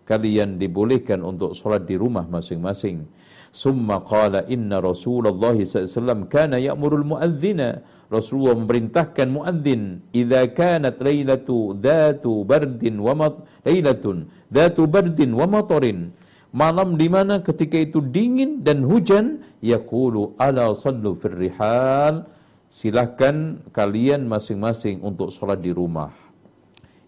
[0.09, 3.07] kalian dibolehkan untuk sholat di rumah masing-masing
[3.49, 7.81] Summa qala inna Rasulullah SAW kana ya'murul muadzina.
[8.09, 13.35] Rasulullah memerintahkan muadzin, "Idza kanat lailatu dhatu bardin wa mat
[13.65, 16.13] lailatun dhatu bardin wa matarin."
[16.49, 22.25] Malam di mana ketika itu dingin dan hujan, yaqulu ala sallu fir rihal.
[22.69, 26.13] Silahkan kalian masing-masing untuk sholat di rumah.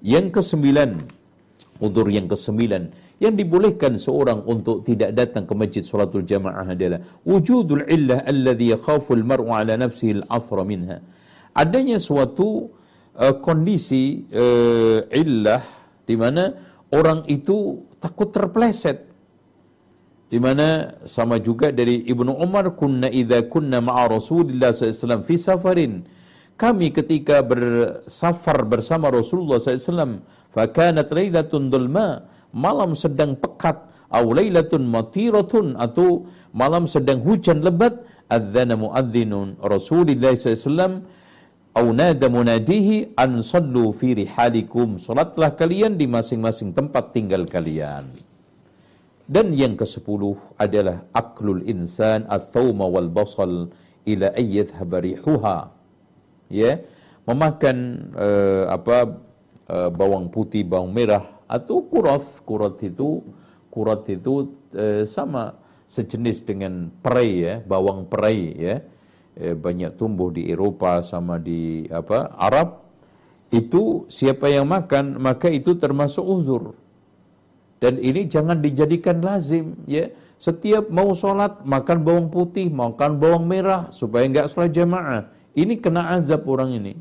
[0.01, 0.97] Yang kesembilan,
[1.85, 2.89] udur yang kesembilan,
[3.21, 9.13] yang dibolehkan seorang untuk tidak datang ke masjid salatul jamaah adalah wujudul illah alladhi yakhafu
[9.13, 10.97] al-mar'u ala nafsihi al-afra minha.
[11.53, 12.73] Adanya suatu
[13.21, 15.61] uh, kondisi uh, illah
[16.09, 16.49] di mana
[16.97, 19.10] orang itu takut terpleset.
[20.31, 26.07] Di mana sama juga dari Ibnu Umar kunna idza kunna ma'a Rasulillah SAW fi safarin.
[26.55, 30.23] Kami ketika bersafar bersama Rasulullah SAW,
[30.55, 35.75] fakanat lailatun dulma, malam sedang pekat aw lailatun matiratun.
[35.75, 37.99] Atau malam sedang hujan lebat
[38.31, 41.03] adzana muadzinun Rasulullah SAW
[41.75, 45.03] aw nada munadihi an sallu fi rihalikum.
[45.03, 48.30] Salatlah kalian di masing-masing tempat tinggal kalian
[49.31, 50.23] dan yang ke-10
[50.59, 53.71] adalah aklul insan ats-tsauma wal basal
[54.03, 55.71] ila ayyat habarihuha
[56.51, 56.83] ya
[57.31, 59.23] memakan uh, apa
[59.71, 63.23] uh, bawang putih bawang merah atau kurat kurat itu
[63.71, 65.55] kurat itu eh, sama
[65.87, 68.77] sejenis dengan perai ya bawang perai ya.
[69.41, 72.83] Banyak tumbuh di Eropa sama di apa Arab.
[73.51, 76.75] Itu siapa yang makan maka itu termasuk uzur
[77.81, 80.13] Dan ini jangan dijadikan lazim ya.
[80.41, 85.29] Setiap mau sholat makan bawang putih, makan bawang merah supaya enggak sholat jamaah.
[85.57, 86.93] Ini kena azab orang ini.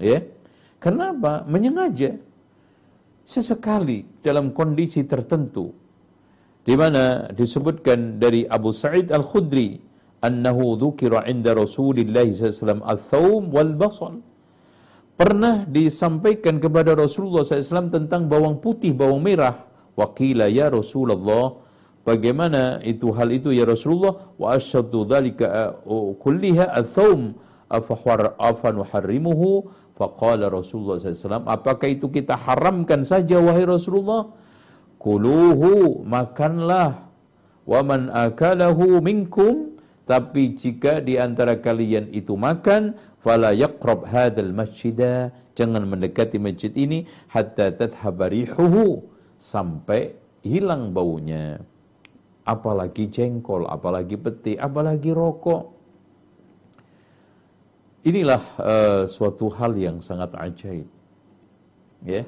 [0.00, 0.24] Ya.
[0.80, 1.44] Kenapa?
[1.48, 2.16] Menyengaja.
[3.26, 5.72] Sesekali dalam kondisi tertentu
[6.66, 9.78] di mana disebutkan dari Abu Sa'id Al-Khudri
[10.22, 14.18] annahu dzukira 'inda Rasulillah sallallahu al-thawm wal basal
[15.16, 19.64] pernah disampaikan kepada Rasulullah SAW tentang bawang putih, bawang merah.
[19.96, 21.56] Wakila ya Rasulullah,
[22.04, 24.36] bagaimana itu hal itu ya Rasulullah?
[24.36, 27.32] Wa asyadu dhalika uh, kulliha al-thawm
[27.72, 29.66] afa nuharrimuhu
[29.96, 34.28] faqala Rasulullah SAW apakah itu kita haramkan saja wahai Rasulullah?
[35.00, 37.08] Kuluhu makanlah.
[37.64, 39.74] Wa man akalahu minkum.
[40.06, 45.34] Tapi jika di antara kalian itu makan fala yaqrab hadzal masjida.
[45.58, 51.60] Jangan mendekati masjid ini hatta tadhhabarihuhu sampai hilang baunya.
[52.46, 55.64] Apalagi jengkol apalagi peti apalagi rokok.
[58.06, 60.86] Inilah uh, suatu hal yang sangat ajaib.
[62.06, 62.22] Ya.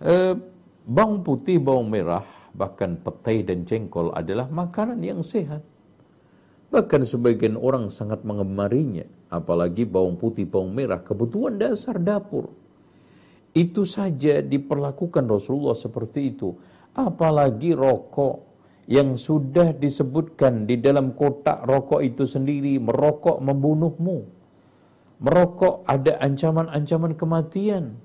[0.00, 0.36] Uh,
[0.84, 5.62] bawang putih bawang merah bahkan petai dan jengkol adalah makanan yang sehat.
[6.70, 12.46] Bahkan sebagian orang sangat mengemarinya, apalagi bawang putih, bawang merah, kebutuhan dasar dapur.
[13.50, 16.54] Itu saja diperlakukan Rasulullah seperti itu.
[16.94, 18.50] Apalagi rokok
[18.90, 24.18] yang sudah disebutkan di dalam kotak rokok itu sendiri, merokok membunuhmu.
[25.20, 27.98] Merokok ada ancaman-ancaman kematian.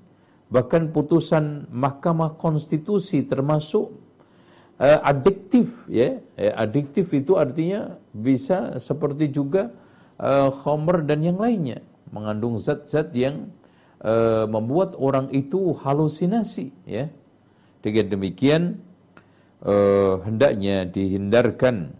[0.46, 4.06] Bahkan putusan Mahkamah Konstitusi termasuk
[4.78, 6.22] uh, adiktif ya.
[6.38, 9.72] ya adiktif itu artinya bisa seperti juga
[10.20, 11.82] uh, khomer dan yang lainnya
[12.14, 13.50] mengandung zat-zat yang
[14.02, 17.08] uh, membuat orang itu halusinasi ya.
[17.80, 18.82] Dengan demikian
[19.62, 21.94] uh, hendaknya dihindarkan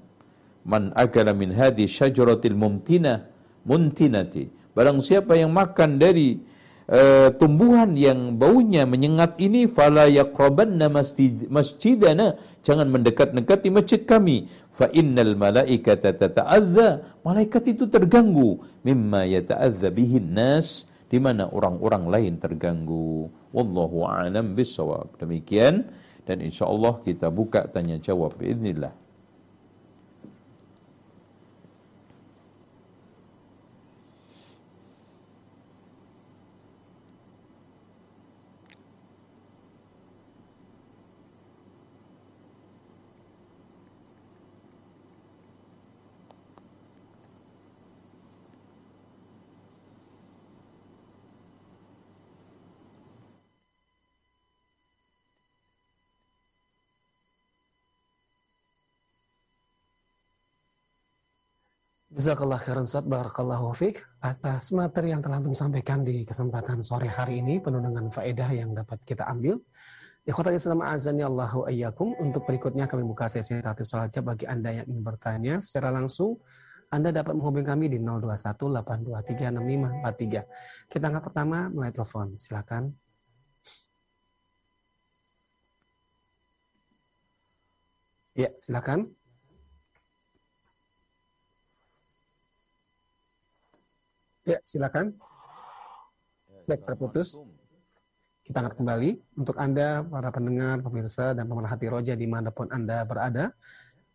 [0.66, 3.30] man akala min hadi syajaratil mumtina
[3.62, 4.50] muntinati.
[4.74, 6.36] Barang siapa yang makan dari
[6.90, 12.36] uh, tumbuhan yang baunya menyengat ini fala yaqrabanna masjid, masjidana.
[12.66, 14.50] Jangan mendekat-dekati masjid kami.
[14.74, 17.22] Fa innal malaikata tata'adza.
[17.22, 18.58] Malaikat itu terganggu.
[18.82, 23.30] Mimma yata'adza bihin nas di mana orang-orang lain terganggu.
[23.54, 25.16] Wallahu a'lam bissawab.
[25.22, 25.86] Demikian
[26.26, 29.05] dan insya Allah kita buka tanya jawab inilah
[62.16, 67.60] Jazakallah khairan Ustaz, Barakallahu fiqh atas materi yang telah sampaikan di kesempatan sore hari ini
[67.60, 69.60] penuh dengan faedah yang dapat kita ambil.
[70.24, 72.16] Ikhwatal Islam azani Allahu ayyakum.
[72.16, 76.40] Untuk berikutnya kami buka sesi tatib salat bagi Anda yang ingin bertanya secara langsung.
[76.88, 80.88] Anda dapat menghubungi kami di 0218236543.
[80.88, 82.40] Kita angkat pertama mulai telepon.
[82.40, 82.96] Silakan.
[88.32, 89.15] Ya, silakan.
[94.46, 95.10] Ya, silakan.
[96.70, 97.34] Baik, terputus.
[98.46, 103.02] Kita angkat kembali untuk Anda, para pendengar, pemirsa, dan pemerhati roja di mana pun Anda
[103.02, 103.50] berada.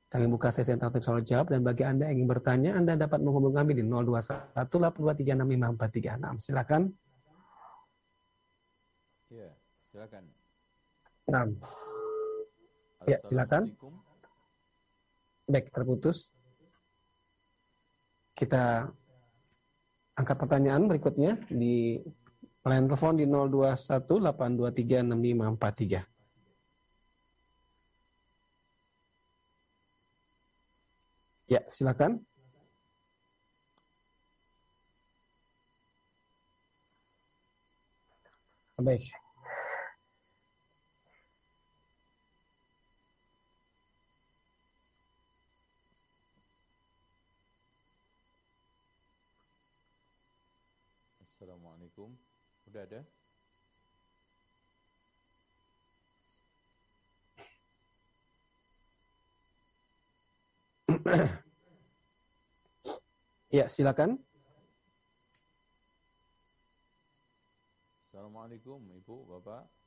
[0.07, 3.59] Kami buka sesi interaktif soal jawab dan bagi Anda yang ingin bertanya, Anda dapat menghubungi
[3.59, 6.39] kami di 0218236543.
[6.39, 6.95] silakan.
[9.31, 9.47] Ya,
[9.91, 10.23] silakan.
[11.27, 11.47] Nah.
[13.03, 13.75] Ya, silakan.
[15.51, 16.31] Baik, terputus.
[18.31, 18.95] Kita
[20.21, 21.97] angkat pertanyaan berikutnya di
[22.61, 26.05] line telepon di 0218236543.
[31.51, 32.23] Ya, silakan.
[38.81, 39.20] Baik.
[52.71, 53.03] Udah ada?
[63.59, 64.23] ya, silakan.
[68.07, 69.80] Assalamualaikum, Ibu, Bapak.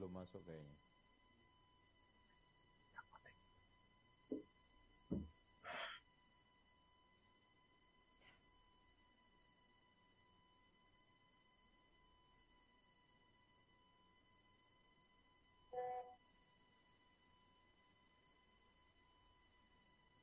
[0.00, 0.80] Belum masuk kayaknya.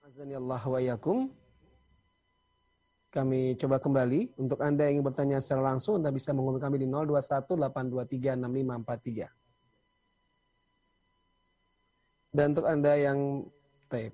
[0.01, 1.29] Azanillah wa yakum.
[3.13, 4.33] Kami coba kembali.
[4.41, 9.46] Untuk Anda yang ingin bertanya secara langsung, Anda bisa menghubungi kami di 0218236543.
[12.37, 13.49] Dan untuk Anda yang
[13.89, 14.13] tape.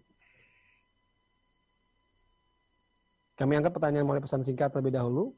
[3.36, 5.36] Kami angkat pertanyaan melalui pesan singkat terlebih dahulu.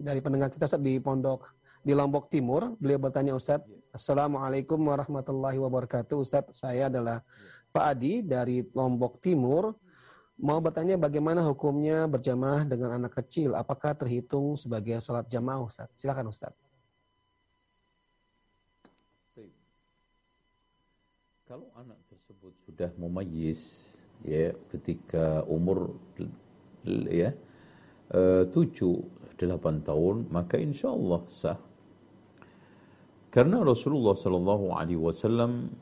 [0.00, 1.52] Dari pendengar kita Ustaz di Pondok
[1.84, 2.80] di Lombok Timur.
[2.80, 6.16] Beliau bertanya Ustadz, Assalamualaikum warahmatullahi wabarakatuh.
[6.16, 7.20] Ustadz, saya adalah
[7.68, 9.76] Pak Adi dari Lombok Timur.
[10.40, 13.52] Mau bertanya bagaimana hukumnya berjamaah dengan anak kecil?
[13.52, 15.92] Apakah terhitung sebagai sholat jamaah Ustadz?
[16.00, 16.61] Silakan Ustadz.
[21.52, 23.60] Kalau anak tersebut sudah memayis
[24.24, 26.00] ya ketika umur
[27.12, 27.36] ya
[28.08, 29.04] eh, tujuh
[29.36, 31.60] delapan tahun maka insya Allah sah
[33.28, 35.76] karena Rasulullah Sallallahu Alaihi Wasallam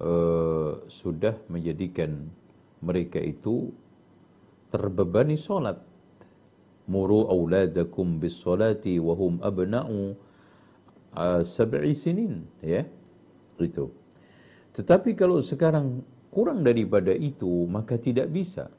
[0.00, 2.32] uh, sudah menjadikan
[2.80, 3.76] mereka itu
[4.72, 5.80] terbebani solat.
[6.88, 10.16] Muru auladakum bis salati wa hum abna'u
[11.12, 12.44] uh, sab'i sinin.
[12.60, 12.84] Ya,
[13.56, 13.99] itu.
[14.74, 18.70] Tetapi kalau sekarang kurang daripada itu, maka tidak bisa.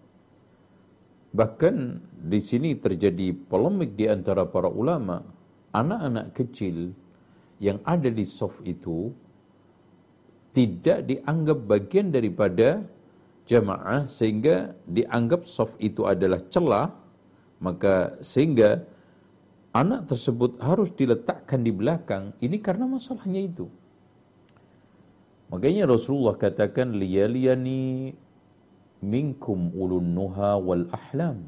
[1.31, 1.75] Bahkan
[2.27, 5.23] di sini terjadi polemik di antara para ulama,
[5.71, 6.91] anak-anak kecil
[7.63, 9.15] yang ada di soft itu
[10.51, 12.83] tidak dianggap bagian daripada
[13.47, 16.91] jamaah sehingga dianggap soft itu adalah celah
[17.63, 18.83] maka sehingga
[19.71, 23.71] anak tersebut harus diletakkan di belakang ini karena masalahnya itu
[25.51, 28.15] makanya Rasulullah katakan liyaliyani
[29.03, 31.45] minkum ulun nuha wal ahlam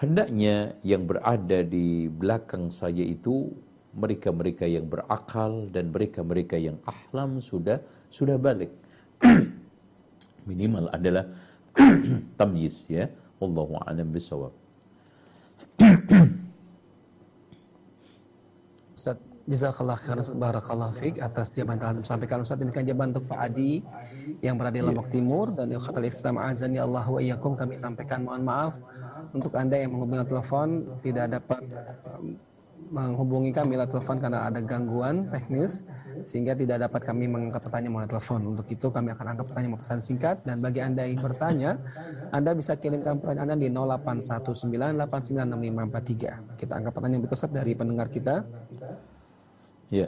[0.00, 3.52] hendaknya yang berada di belakang saya itu
[3.94, 8.70] mereka-mereka yang berakal dan mereka-mereka yang ahlam sudah sudah balik.
[10.48, 11.26] Minimal adalah
[12.38, 13.10] tamyiz ya.
[13.42, 14.52] Wallahu a'lam bisawab.
[18.96, 19.16] Ustaz,
[19.48, 23.80] jazakallah khairan barakallahu fiik atas jawaban telah disampaikan Ustaz demikian jawaban untuk Pak Adi
[24.44, 28.44] yang berada di Lombok Timur dan Ikhwatul Islam azani Allah wa iyyakum kami sampaikan mohon
[28.44, 28.74] maaf
[29.32, 30.68] untuk Anda yang menghubungi telepon
[31.00, 31.64] tidak dapat
[32.90, 35.86] menghubungi kami lewat telepon karena ada gangguan teknis
[36.26, 38.42] sehingga tidak dapat kami mengangkat pertanyaan melalui telepon.
[38.50, 41.78] Untuk itu kami akan angkat pertanyaan pesan singkat dan bagi Anda yang bertanya,
[42.34, 46.58] Anda bisa kirimkan pertanyaan Anda di 0819896543.
[46.58, 48.42] Kita angkat pertanyaan berikut dari pendengar kita.
[49.90, 50.06] Ya.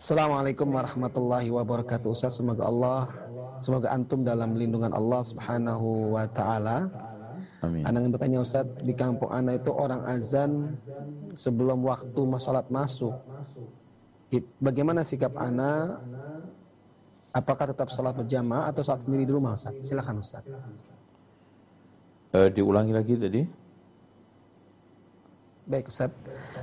[0.00, 2.12] Assalamualaikum warahmatullahi wabarakatuh.
[2.12, 3.08] Ustaz, semoga Allah,
[3.64, 6.92] semoga antum dalam lindungan Allah Subhanahu wa taala
[7.60, 7.84] Amin.
[7.84, 10.72] Anak yang bertanya Ustaz, di kampung anak itu orang azan
[11.36, 13.12] sebelum waktu salat masuk.
[14.56, 16.00] Bagaimana sikap anak?
[17.36, 19.76] Apakah tetap salat berjamaah atau salat sendiri di rumah Ustaz?
[19.84, 20.44] Silakan Ustaz.
[22.32, 23.42] Uh, diulangi lagi tadi.
[25.70, 26.10] Baik Ustaz.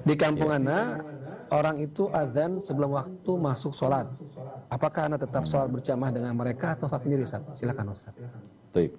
[0.04, 0.60] Di kampung ya.
[0.60, 1.08] anak,
[1.48, 4.12] orang itu azan sebelum waktu masuk sholat.
[4.68, 7.48] Apakah anak tetap sholat berjamaah dengan mereka atau salat sendiri Ustaz?
[7.56, 8.20] Silakan Ustaz.
[8.76, 8.92] Baik.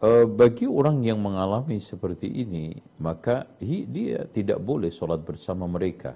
[0.00, 2.72] Uh, bagi orang yang mengalami seperti ini,
[3.02, 6.14] maka dia tidak boleh sholat bersama mereka.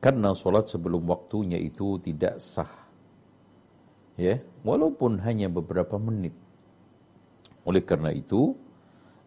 [0.00, 2.72] Karena sholat sebelum waktunya itu tidak sah.
[4.16, 6.32] Ya, walaupun hanya beberapa menit.
[7.62, 8.56] Oleh karena itu,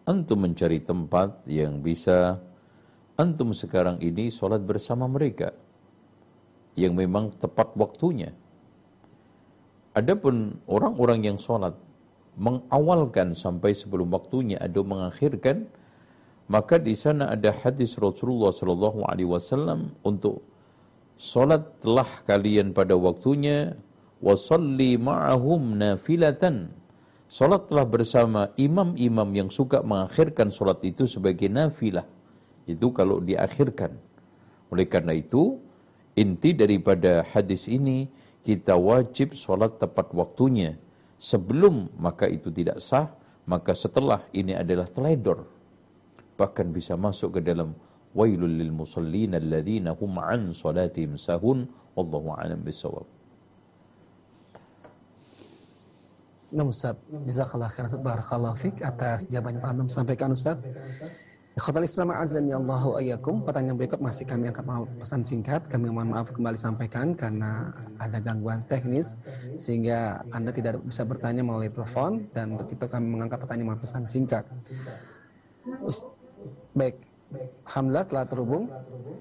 [0.10, 2.42] antum mencari tempat yang bisa
[3.22, 5.54] antum sekarang ini sholat bersama mereka.
[6.74, 8.34] Yang memang tepat waktunya.
[9.94, 11.78] Adapun orang-orang yang sholat
[12.40, 15.68] mengawalkan sampai sebelum waktunya atau mengakhirkan
[16.50, 20.42] maka di sana ada hadis Rasulullah sallallahu alaihi wasallam untuk
[21.20, 23.76] salat telah kalian pada waktunya
[24.24, 26.79] wasalli ma'ahum nafilatan
[27.30, 32.10] salat telah bersama imam-imam yang suka mengakhirkan salat itu sebagai nafilah
[32.66, 33.94] itu kalau diakhirkan
[34.74, 35.62] oleh karena itu
[36.18, 38.10] inti daripada hadis ini
[38.42, 40.76] kita wajib salat tepat waktunya
[41.20, 43.12] sebelum maka itu tidak sah,
[43.46, 45.44] maka setelah ini adalah teledor.
[46.40, 47.76] Bahkan bisa masuk ke dalam
[48.16, 53.19] wailul lil musallin alladzina hum an salatihim sahun wallahu a'lam bisawab.
[56.50, 56.98] Nah Ustaz,
[57.30, 60.58] jazakallah khairan Barakallahu fik atas jawaban yang Anda sampaikan Ustaz.
[61.54, 63.46] Ikhwatal Islam azani Allahu ayyakum.
[63.46, 64.66] Pertanyaan berikut masih kami angkat
[64.98, 65.62] pesan singkat.
[65.70, 67.70] Kami mohon maaf kembali sampaikan karena
[68.00, 69.14] ada gangguan teknis
[69.60, 74.48] sehingga Anda tidak bisa bertanya melalui telepon dan untuk itu kami mengangkat pertanyaan pesan singkat.
[76.74, 76.96] Baik.
[77.70, 78.64] Alhamdulillah telah terhubung.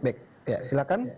[0.01, 0.16] Baik,
[0.49, 1.12] ya silakan.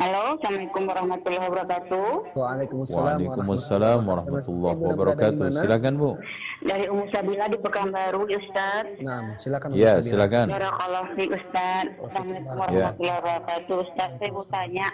[0.00, 2.32] Halo, Assalamualaikum warahmatullahi wabarakatuh.
[2.32, 5.52] Waalaikumsalam, Waalaikumsalam warahmatullahi wabarakatuh.
[5.52, 6.16] Silakan Bu.
[6.64, 8.96] Dari Ummu Sabila di Pekanbaru, Ustaz.
[9.04, 9.76] Nah, silakan.
[9.76, 10.24] Ya, Ustaz Bila.
[10.24, 10.46] silakan.
[10.56, 11.84] Barakallahu fiik Ustaz.
[12.00, 13.76] Assalamualaikum warahmatullahi wabarakatuh.
[13.76, 14.86] Ustaz, saya mau tanya,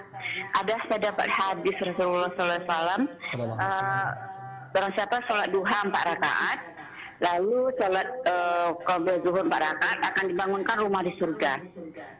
[0.59, 2.35] ada saya dapat hadis Rasulullah SAW.
[2.35, 3.01] Sallallahu alaihi wasallam.
[3.63, 4.09] Uh,
[4.75, 6.59] barang siapa sholat duha empat rakaat,
[7.21, 11.53] lalu sholat uh, qabla zuhur empat rakaat akan dibangunkan rumah di surga.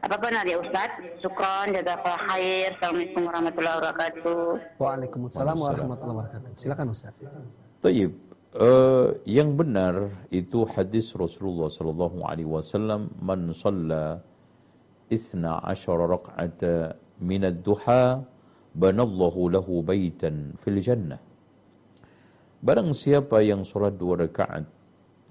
[0.01, 0.89] Apa benar ya Ustaz?
[1.21, 2.73] Syukron, jazakallah khair.
[2.77, 4.45] Assalamualaikum warahmatullahi wabarakatuh.
[4.81, 6.49] Waalaikumsalam warahmatullahi wabarakatuh.
[6.57, 7.13] Silakan Ustaz.
[7.81, 8.11] Tayyib.
[8.57, 14.23] Eh, yang benar itu hadis Rasulullah sallallahu alaihi wasallam man shalla
[15.13, 18.23] isna asyara raq'ata min ad-duha
[18.73, 21.21] banallahu lahu baitan fil jannah.
[22.57, 24.65] Barang siapa yang salat dua rakaat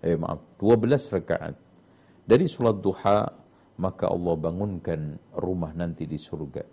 [0.06, 1.54] eh maaf 12 rakaat
[2.22, 3.26] dari salat duha
[3.76, 6.64] maka Allah bangunkan rumah nanti di surga.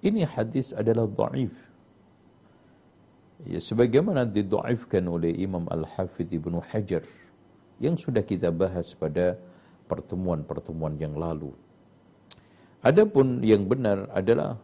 [0.00, 1.52] Ini hadis adalah dhaif.
[3.46, 7.06] Ya, sebagaimana didoaifkan oleh Imam Al-Hafidh Ibnu Hajar
[7.78, 9.38] yang sudah kita bahas pada
[9.86, 11.54] pertemuan-pertemuan yang lalu.
[12.82, 14.58] Adapun yang benar adalah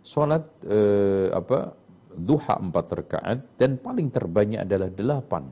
[0.00, 1.76] solat eh, apa
[2.16, 5.44] duha empat rakaat dan paling terbanyak adalah delapan.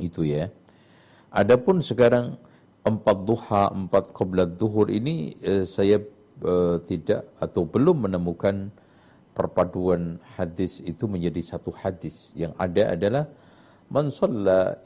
[0.00, 0.48] Itu ya.
[1.30, 2.34] Adapun sekarang
[2.82, 6.02] empat duha, empat qoblat duhur ini eh, saya
[6.42, 8.74] eh, tidak atau belum menemukan
[9.30, 12.34] perpaduan hadis itu menjadi satu hadis.
[12.34, 13.24] Yang ada adalah
[13.94, 14.10] man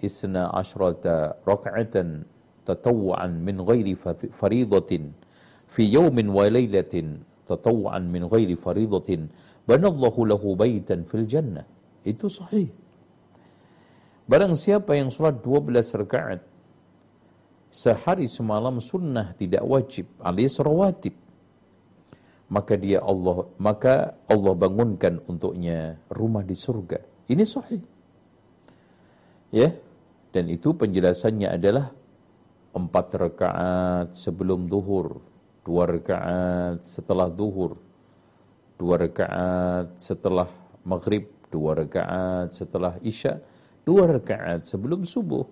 [0.05, 2.29] isna asyrata raka'atan
[2.69, 3.97] tatawwa'an min ghairi
[4.33, 5.17] faridatin
[5.69, 9.33] fi yawmin wa lailatin tatawwa'an min ghairi faridatin
[9.65, 11.65] banallahu lahu baitan fil jannah.
[12.05, 12.69] Itu sahih.
[14.25, 16.41] Barang siapa yang sholat 12 rakaat
[17.69, 21.13] sehari semalam sunnah tidak wajib alias rawatib
[22.49, 27.01] maka dia Allah maka Allah bangunkan untuknya rumah di surga.
[27.27, 27.83] Ini sahih.
[29.55, 29.73] Ya.
[30.35, 31.95] Dan itu penjelasannya adalah
[32.75, 35.23] empat rakaat sebelum duhur,
[35.63, 37.79] dua rakaat setelah duhur,
[38.75, 40.51] dua rakaat setelah
[40.83, 43.39] maghrib, dua rakaat setelah isya,
[43.85, 45.45] dua rakaat sebelum subuh.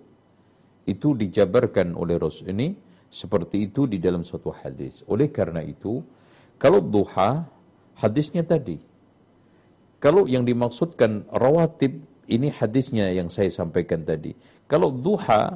[0.83, 2.75] Itu dijabarkan oleh Rasul ini
[3.07, 5.05] seperti itu di dalam suatu hadis.
[5.07, 6.03] Oleh karena itu,
[6.59, 7.45] kalau duha,
[7.95, 8.81] hadisnya tadi.
[10.01, 14.35] Kalau yang dimaksudkan rawatib, ini hadisnya yang saya sampaikan tadi.
[14.67, 15.55] Kalau duha,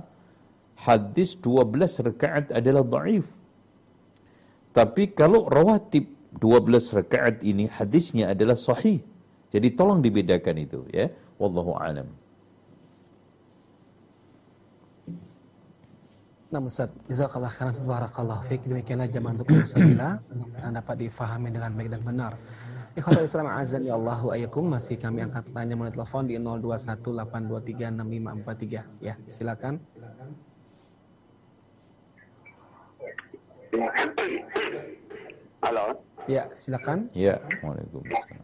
[0.78, 3.28] hadis 12 rakaat adalah daif.
[4.72, 6.06] Tapi kalau rawatib
[6.38, 9.02] 12 rakaat ini hadisnya adalah sahih.
[9.50, 11.10] Jadi tolong dibedakan itu ya.
[11.42, 12.27] Wallahu alam.
[16.48, 18.64] Nah Ustaz, jazakallah khairan barakallahu fiik.
[18.64, 20.16] Demikianlah jamaah untuk Musabila
[20.64, 22.40] yang dapat difahami dengan baik dan benar.
[22.96, 29.20] Ikhwatul Islam azan ya Allahu ayyakum masih kami angkat tanya melalui telepon di 0218236543 ya.
[29.28, 29.76] Silakan.
[35.68, 36.00] Halo.
[36.32, 37.12] Ya, silakan.
[37.12, 38.40] Ya, Waalaikumsalam.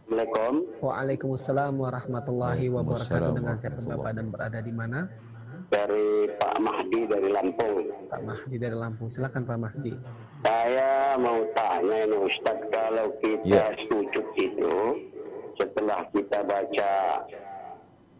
[0.80, 3.32] Waalaikumsalam warahmatullahi wabarakatuh.
[3.32, 5.08] Dengan siapa Bapak dan berada di mana?
[5.64, 7.88] Dari Pak Mahdi dari Lampung.
[8.06, 9.08] Pak Mahdi dari Lampung.
[9.08, 9.92] Silakan Pak Mahdi.
[10.40, 13.66] Saya mau tanya ini Ustaz kalau kita Ya.
[13.86, 14.74] sujud itu
[15.54, 16.92] setelah kita baca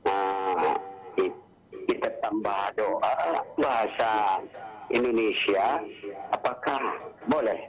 [0.04, 0.72] uh,
[1.14, 1.36] ki-
[1.84, 3.12] kita tambah doa
[3.54, 4.40] bahasa
[4.88, 5.82] Indonesia
[6.30, 6.80] apakah
[7.26, 7.68] boleh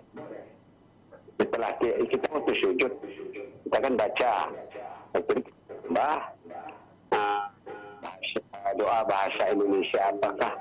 [1.35, 2.91] setelah ki- kita waktu sujud
[3.65, 4.33] kita kan baca
[5.11, 5.33] itu
[5.67, 6.15] tambah
[7.11, 7.43] uh,
[7.99, 10.53] bahasa- doa bahasa Indonesia apakah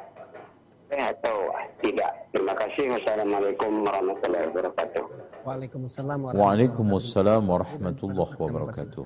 [0.94, 1.50] atau
[1.82, 5.04] tidak terima kasih wassalamualaikum warahmatullahi wabarakatuh
[5.44, 9.04] Waalaikumsalam warahmatullahi wabarakatuh.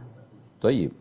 [0.62, 0.94] Taib.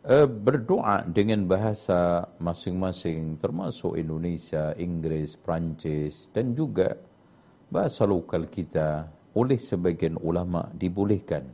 [0.00, 7.00] Eh, berdoa dengan bahasa masing-masing termasuk Indonesia, Inggris, Prancis dan juga
[7.72, 11.48] bahasa lokal kita oleh sebagian ulama dibolehkan.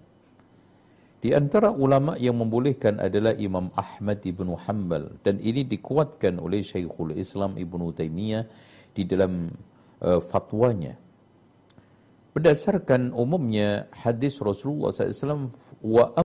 [1.26, 7.18] Di antara ulama yang membolehkan adalah Imam Ahmad ibnu Hanbal dan ini dikuatkan oleh Syekhul
[7.18, 8.46] Islam Ibnu Taimiyah
[8.94, 9.50] di dalam
[10.06, 10.94] uh, fatwanya.
[12.30, 15.50] Berdasarkan umumnya hadis Rasulullah SAW
[15.82, 16.14] wa